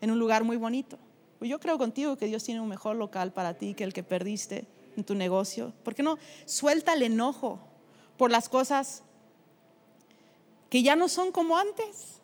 en 0.00 0.10
un 0.10 0.18
lugar 0.18 0.44
muy 0.44 0.56
bonito. 0.56 0.98
Pues 1.38 1.50
yo 1.50 1.60
creo 1.60 1.78
contigo 1.78 2.16
que 2.16 2.26
Dios 2.26 2.42
tiene 2.44 2.60
un 2.60 2.68
mejor 2.68 2.96
local 2.96 3.32
para 3.32 3.54
ti 3.54 3.74
que 3.74 3.84
el 3.84 3.92
que 3.92 4.02
perdiste 4.02 4.66
en 4.96 5.04
tu 5.04 5.14
negocio. 5.14 5.72
¿Por 5.84 5.94
qué 5.94 6.02
no 6.02 6.18
suelta 6.44 6.94
el 6.94 7.02
enojo 7.02 7.60
por 8.16 8.30
las 8.30 8.48
cosas 8.48 9.04
que 10.68 10.82
ya 10.82 10.96
no 10.96 11.08
son 11.08 11.30
como 11.30 11.56
antes? 11.56 12.17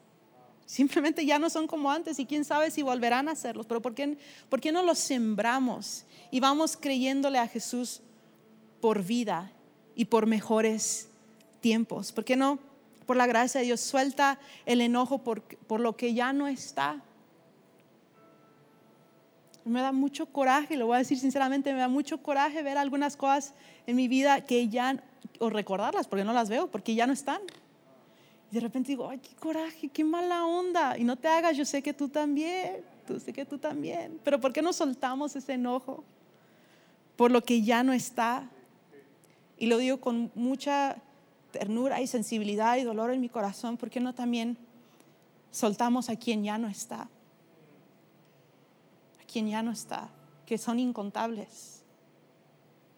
Simplemente 0.75 1.25
ya 1.25 1.39
no 1.39 1.51
son 1.51 1.69
como 1.69 1.89
antes 1.89 2.19
y 2.19 2.27
quién 2.27 2.45
sabe 2.45 2.69
si 2.69 2.83
volverán 2.83 3.29
a 3.29 3.31
hacerlos. 3.31 3.65
Pero 3.65 3.81
¿por 3.81 3.95
qué, 3.95 4.19
¿por 4.49 4.61
qué 4.61 4.73
no 4.73 4.83
los 4.83 4.99
sembramos 4.99 6.05
y 6.33 6.41
vamos 6.41 6.77
creyéndole 6.77 7.39
a 7.39 7.47
Jesús 7.47 8.01
por 8.81 9.05
vida 9.05 9.53
y 9.95 10.07
por 10.07 10.27
mejores 10.27 11.11
tiempos? 11.61 12.11
¿Por 12.11 12.25
qué 12.25 12.35
no, 12.35 12.59
por 13.07 13.17
la 13.17 13.29
gracia 13.29 13.61
de 13.61 13.67
Dios, 13.67 13.83
suelta 13.83 14.41
el 14.67 14.81
enojo 14.81 15.19
por, 15.19 15.43
por 15.43 15.79
lo 15.79 15.97
que 15.97 16.13
ya 16.13 16.33
no 16.33 16.49
está? 16.49 17.01
Me 19.65 19.81
da 19.81 19.93
mucho 19.93 20.27
coraje, 20.27 20.77
lo 20.77 20.87
voy 20.87 20.97
a 20.97 20.99
decir 20.99 21.21
sinceramente, 21.21 21.73
me 21.73 21.79
da 21.79 21.89
mucho 21.89 22.21
coraje 22.21 22.65
ver 22.65 22.79
algunas 22.79 23.17
cosas 23.17 23.55
en 23.87 23.95
mi 23.95 24.09
vida 24.09 24.41
que 24.41 24.69
ya, 24.69 25.01
o 25.39 25.51
recordarlas, 25.51 26.09
porque 26.09 26.25
no 26.25 26.33
las 26.33 26.49
veo, 26.49 26.67
porque 26.67 26.97
ya 26.97 27.07
no 27.07 27.13
están 27.13 27.43
de 28.55 28.61
repente 28.61 28.89
digo, 28.89 29.09
ay, 29.09 29.19
qué 29.19 29.35
coraje, 29.37 29.89
qué 29.89 30.05
mala 30.05 30.47
onda. 30.47 30.97
Y 30.97 31.05
no 31.05 31.17
te 31.17 31.29
hagas, 31.29 31.57
yo 31.57 31.65
sé 31.65 31.83
que 31.83 31.93
tú 31.93 32.09
también, 32.09 32.83
tú 33.07 33.21
sé 33.21 33.33
que 33.33 33.45
tú 33.45 33.59
también. 33.59 34.21
Pero 34.25 34.41
¿por 34.41 34.53
qué 34.53 34.63
no 34.63 34.73
soltamos 34.73 35.37
ese 35.37 35.55
enojo 35.55 36.05
por 37.17 37.31
lo 37.31 37.43
que 37.43 37.63
ya 37.63 37.83
no 37.83 37.93
está? 37.93 38.49
y 39.59 39.67
lo 39.67 39.79
digo 39.79 40.01
con 40.01 40.31
mucha 40.35 40.97
ternura 41.51 42.01
y 42.01 42.07
sensibilidad 42.07 42.77
y 42.77 42.83
dolor 42.83 43.11
en 43.13 43.21
mi 43.21 43.29
corazón, 43.29 43.77
¿por 43.77 43.91
qué 43.91 44.01
no 44.01 44.15
también 44.15 44.57
soltamos 45.51 46.09
a 46.09 46.17
quien 46.17 46.43
ya 46.43 46.59
no 46.59 46.69
está? 46.69 47.03
A 47.03 47.09
quien 49.27 49.49
ya 49.49 49.63
no 49.63 49.71
está, 49.71 50.11
que 50.47 50.59
son 50.59 50.79
incontables. 50.79 51.83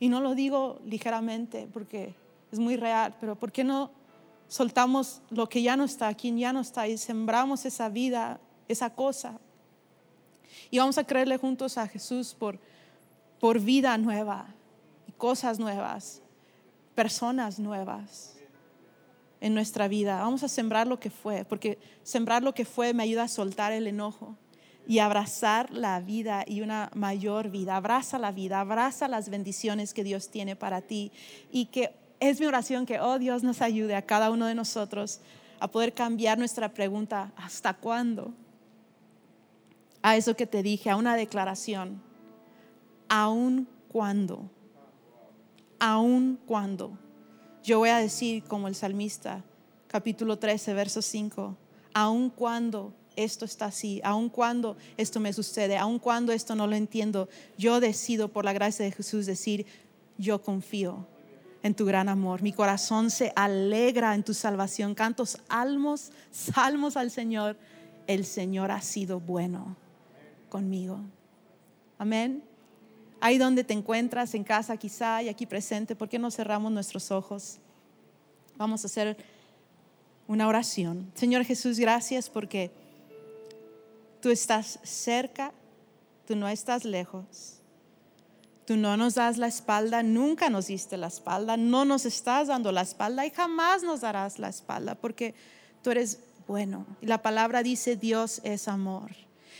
Y 0.00 0.08
no 0.08 0.20
lo 0.20 0.34
digo 0.34 0.80
ligeramente 0.84 1.68
porque 1.72 2.14
es 2.50 2.58
muy 2.58 2.76
real, 2.76 3.14
pero 3.20 3.36
¿por 3.36 3.52
qué 3.52 3.64
no 3.64 3.90
soltamos 4.48 5.22
lo 5.30 5.48
que 5.48 5.62
ya 5.62 5.76
no 5.76 5.84
está, 5.84 6.14
quien 6.14 6.38
ya 6.38 6.52
no 6.52 6.60
está 6.60 6.86
y 6.88 6.98
sembramos 6.98 7.64
esa 7.64 7.88
vida, 7.88 8.40
esa 8.68 8.90
cosa? 8.90 9.40
Y 10.70 10.78
vamos 10.78 10.98
a 10.98 11.04
creerle 11.04 11.36
juntos 11.38 11.78
a 11.78 11.86
Jesús 11.88 12.34
por, 12.34 12.58
por 13.40 13.60
vida 13.60 13.96
nueva 13.98 14.54
y 15.06 15.12
cosas 15.12 15.58
nuevas, 15.58 16.22
personas 16.94 17.58
nuevas 17.58 18.36
en 19.40 19.54
nuestra 19.54 19.88
vida. 19.88 20.20
Vamos 20.20 20.42
a 20.42 20.48
sembrar 20.48 20.86
lo 20.86 20.98
que 20.98 21.10
fue, 21.10 21.44
porque 21.44 21.78
sembrar 22.02 22.42
lo 22.42 22.54
que 22.54 22.64
fue 22.64 22.94
me 22.94 23.02
ayuda 23.02 23.24
a 23.24 23.28
soltar 23.28 23.72
el 23.72 23.86
enojo 23.86 24.36
y 24.88 25.00
abrazar 25.00 25.70
la 25.72 26.00
vida 26.00 26.44
y 26.46 26.60
una 26.60 26.90
mayor 26.94 27.50
vida. 27.50 27.76
Abraza 27.76 28.18
la 28.18 28.32
vida, 28.32 28.60
abraza 28.60 29.08
las 29.08 29.28
bendiciones 29.28 29.92
que 29.92 30.04
Dios 30.04 30.30
tiene 30.30 30.56
para 30.56 30.80
ti 30.80 31.12
y 31.50 31.66
que 31.66 32.05
es 32.20 32.40
mi 32.40 32.46
oración 32.46 32.86
que, 32.86 33.00
oh 33.00 33.18
Dios, 33.18 33.42
nos 33.42 33.60
ayude 33.60 33.94
a 33.94 34.02
cada 34.02 34.30
uno 34.30 34.46
de 34.46 34.54
nosotros 34.54 35.20
a 35.60 35.68
poder 35.68 35.92
cambiar 35.92 36.38
nuestra 36.38 36.72
pregunta, 36.72 37.32
¿hasta 37.36 37.74
cuándo? 37.74 38.32
A 40.02 40.16
eso 40.16 40.36
que 40.36 40.46
te 40.46 40.62
dije, 40.62 40.90
a 40.90 40.96
una 40.96 41.16
declaración, 41.16 42.00
aún 43.08 43.68
cuando, 43.88 44.50
aún 45.78 46.38
cuando. 46.46 46.98
Yo 47.62 47.78
voy 47.78 47.88
a 47.88 47.98
decir 47.98 48.44
como 48.44 48.68
el 48.68 48.74
salmista, 48.74 49.42
capítulo 49.88 50.38
13, 50.38 50.74
verso 50.74 51.02
5, 51.02 51.56
aun 51.94 52.30
cuando 52.30 52.92
esto 53.16 53.44
está 53.44 53.66
así, 53.66 54.00
aun 54.04 54.28
cuando 54.28 54.76
esto 54.96 55.20
me 55.20 55.32
sucede, 55.32 55.76
aun 55.76 55.98
cuando 55.98 56.32
esto 56.32 56.54
no 56.54 56.66
lo 56.66 56.76
entiendo, 56.76 57.28
yo 57.56 57.80
decido 57.80 58.28
por 58.28 58.44
la 58.44 58.52
gracia 58.52 58.84
de 58.84 58.92
Jesús 58.92 59.26
decir, 59.26 59.66
yo 60.18 60.42
confío 60.42 61.06
en 61.62 61.74
tu 61.74 61.84
gran 61.84 62.08
amor. 62.08 62.42
Mi 62.42 62.52
corazón 62.52 63.10
se 63.10 63.32
alegra 63.34 64.14
en 64.14 64.22
tu 64.22 64.34
salvación. 64.34 64.94
Cantos 64.94 65.38
salmos, 65.48 66.12
salmos 66.30 66.96
al 66.96 67.10
Señor. 67.10 67.56
El 68.06 68.24
Señor 68.24 68.70
ha 68.70 68.80
sido 68.80 69.20
bueno 69.20 69.76
conmigo. 70.48 71.00
Amén. 71.98 72.42
Ahí 73.20 73.38
donde 73.38 73.64
te 73.64 73.72
encuentras, 73.72 74.34
en 74.34 74.44
casa 74.44 74.76
quizá 74.76 75.22
y 75.22 75.28
aquí 75.28 75.46
presente, 75.46 75.96
¿por 75.96 76.08
qué 76.08 76.18
no 76.18 76.30
cerramos 76.30 76.70
nuestros 76.70 77.10
ojos? 77.10 77.58
Vamos 78.56 78.84
a 78.84 78.86
hacer 78.86 79.16
una 80.28 80.48
oración. 80.48 81.10
Señor 81.14 81.44
Jesús, 81.44 81.78
gracias 81.78 82.28
porque 82.28 82.70
tú 84.20 84.30
estás 84.30 84.78
cerca, 84.82 85.52
tú 86.26 86.36
no 86.36 86.48
estás 86.48 86.84
lejos. 86.84 87.55
Tú 88.66 88.76
no 88.76 88.96
nos 88.96 89.14
das 89.14 89.38
la 89.38 89.46
espalda, 89.46 90.02
nunca 90.02 90.50
nos 90.50 90.66
diste 90.66 90.96
la 90.96 91.06
espalda, 91.06 91.56
no 91.56 91.84
nos 91.84 92.04
estás 92.04 92.48
dando 92.48 92.72
la 92.72 92.80
espalda 92.80 93.24
y 93.24 93.30
jamás 93.30 93.84
nos 93.84 94.00
darás 94.00 94.40
la 94.40 94.48
espalda 94.48 94.96
porque 94.96 95.34
tú 95.82 95.92
eres 95.92 96.18
bueno. 96.48 96.84
Y 97.00 97.06
la 97.06 97.22
palabra 97.22 97.62
dice, 97.62 97.96
Dios 97.96 98.40
es 98.42 98.66
amor. 98.66 99.12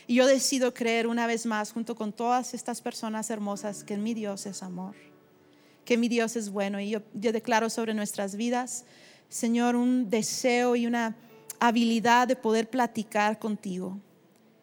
Y 0.08 0.16
yo 0.16 0.26
decido 0.26 0.74
creer 0.74 1.06
una 1.06 1.26
vez 1.26 1.46
más, 1.46 1.72
junto 1.72 1.94
con 1.94 2.12
todas 2.12 2.52
estas 2.52 2.80
personas 2.80 3.30
hermosas, 3.30 3.84
que 3.84 3.96
mi 3.96 4.12
Dios 4.12 4.44
es 4.46 4.62
amor, 4.62 4.94
que 5.84 5.96
mi 5.96 6.08
Dios 6.08 6.34
es 6.34 6.50
bueno. 6.50 6.80
Y 6.80 6.90
yo, 6.90 7.00
yo 7.14 7.32
declaro 7.32 7.70
sobre 7.70 7.94
nuestras 7.94 8.34
vidas, 8.34 8.84
Señor, 9.28 9.76
un 9.76 10.10
deseo 10.10 10.76
y 10.76 10.86
una 10.86 11.16
habilidad 11.60 12.28
de 12.28 12.36
poder 12.36 12.70
platicar 12.70 13.38
contigo. 13.38 13.98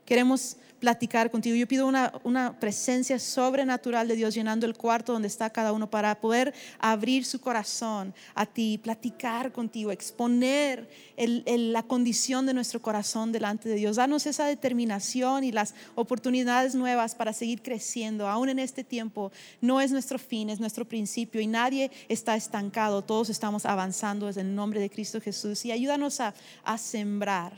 Queremos 0.05 0.57
platicar 0.83 1.31
contigo. 1.31 1.55
Yo 1.55 1.65
pido 1.65 1.87
una, 1.87 2.11
una, 2.25 2.59
presencia 2.59 3.17
sobrenatural 3.17 4.05
de 4.05 4.17
Dios 4.17 4.35
llenando 4.35 4.65
el 4.65 4.75
cuarto 4.75 5.13
donde 5.13 5.29
está 5.29 5.49
cada 5.49 5.71
uno 5.71 5.89
para 5.89 6.19
poder 6.19 6.53
abrir 6.77 7.23
su 7.23 7.39
corazón 7.39 8.13
a 8.35 8.45
ti, 8.45 8.77
platicar 8.83 9.53
contigo, 9.53 9.93
exponer 9.93 10.89
la 11.15 11.83
condición 11.83 12.45
de 12.45 12.53
nuestro 12.53 12.81
corazón 12.81 13.31
delante 13.31 13.69
de 13.69 13.75
Dios. 13.75 13.95
Danos 13.95 14.25
esa 14.25 14.45
determinación 14.45 15.45
y 15.45 15.53
las 15.53 15.73
oportunidades 15.95 16.75
nuevas 16.75 17.15
para 17.15 17.31
seguir 17.31 17.61
creciendo. 17.61 18.27
Aún 18.27 18.49
en 18.49 18.59
este 18.59 18.83
tiempo 18.83 19.31
no 19.61 19.79
es 19.79 19.89
nuestro 19.93 20.19
fin, 20.19 20.49
es 20.49 20.59
nuestro 20.59 20.83
principio 20.83 21.39
y 21.39 21.47
nadie 21.47 21.91
está 22.09 22.35
estancado. 22.35 23.03
Todos 23.03 23.29
estamos 23.29 23.65
avanzando 23.65 24.27
desde 24.27 24.41
el 24.41 24.53
nombre 24.53 24.81
de 24.81 24.89
Cristo 24.89 25.21
Jesús 25.21 25.63
y 25.63 25.71
ayúdanos 25.71 26.19
a, 26.19 26.33
a 26.65 26.77
sembrar, 26.77 27.53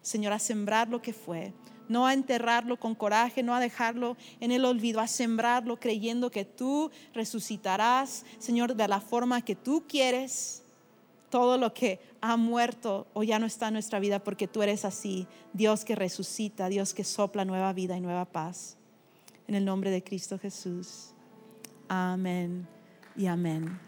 Señor, 0.00 0.32
a 0.32 0.38
sembrar 0.38 0.88
lo 0.88 1.02
que 1.02 1.12
fue 1.12 1.52
no 1.88 2.06
a 2.06 2.14
enterrarlo 2.14 2.78
con 2.78 2.94
coraje, 2.94 3.42
no 3.42 3.54
a 3.54 3.60
dejarlo 3.60 4.16
en 4.40 4.52
el 4.52 4.64
olvido, 4.64 5.00
a 5.00 5.06
sembrarlo 5.06 5.78
creyendo 5.78 6.30
que 6.30 6.44
tú 6.44 6.90
resucitarás, 7.12 8.24
Señor, 8.38 8.74
de 8.74 8.88
la 8.88 9.00
forma 9.00 9.42
que 9.42 9.54
tú 9.54 9.84
quieres 9.88 10.62
todo 11.30 11.58
lo 11.58 11.74
que 11.74 11.98
ha 12.20 12.36
muerto 12.36 13.08
o 13.12 13.24
ya 13.24 13.38
no 13.38 13.46
está 13.46 13.66
en 13.66 13.74
nuestra 13.74 13.98
vida, 13.98 14.22
porque 14.22 14.46
tú 14.46 14.62
eres 14.62 14.84
así, 14.84 15.26
Dios 15.52 15.84
que 15.84 15.96
resucita, 15.96 16.68
Dios 16.68 16.94
que 16.94 17.02
sopla 17.02 17.44
nueva 17.44 17.72
vida 17.72 17.96
y 17.96 18.00
nueva 18.00 18.24
paz. 18.24 18.76
En 19.48 19.54
el 19.56 19.64
nombre 19.64 19.90
de 19.90 20.02
Cristo 20.02 20.38
Jesús. 20.38 21.10
Amén 21.88 22.66
y 23.16 23.26
amén. 23.26 23.78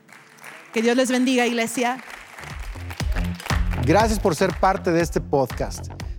Que 0.72 0.82
Dios 0.82 0.96
les 0.96 1.10
bendiga, 1.10 1.46
iglesia. 1.46 2.02
Gracias 3.84 4.18
por 4.18 4.34
ser 4.34 4.52
parte 4.58 4.90
de 4.90 5.00
este 5.00 5.20
podcast. 5.20 5.92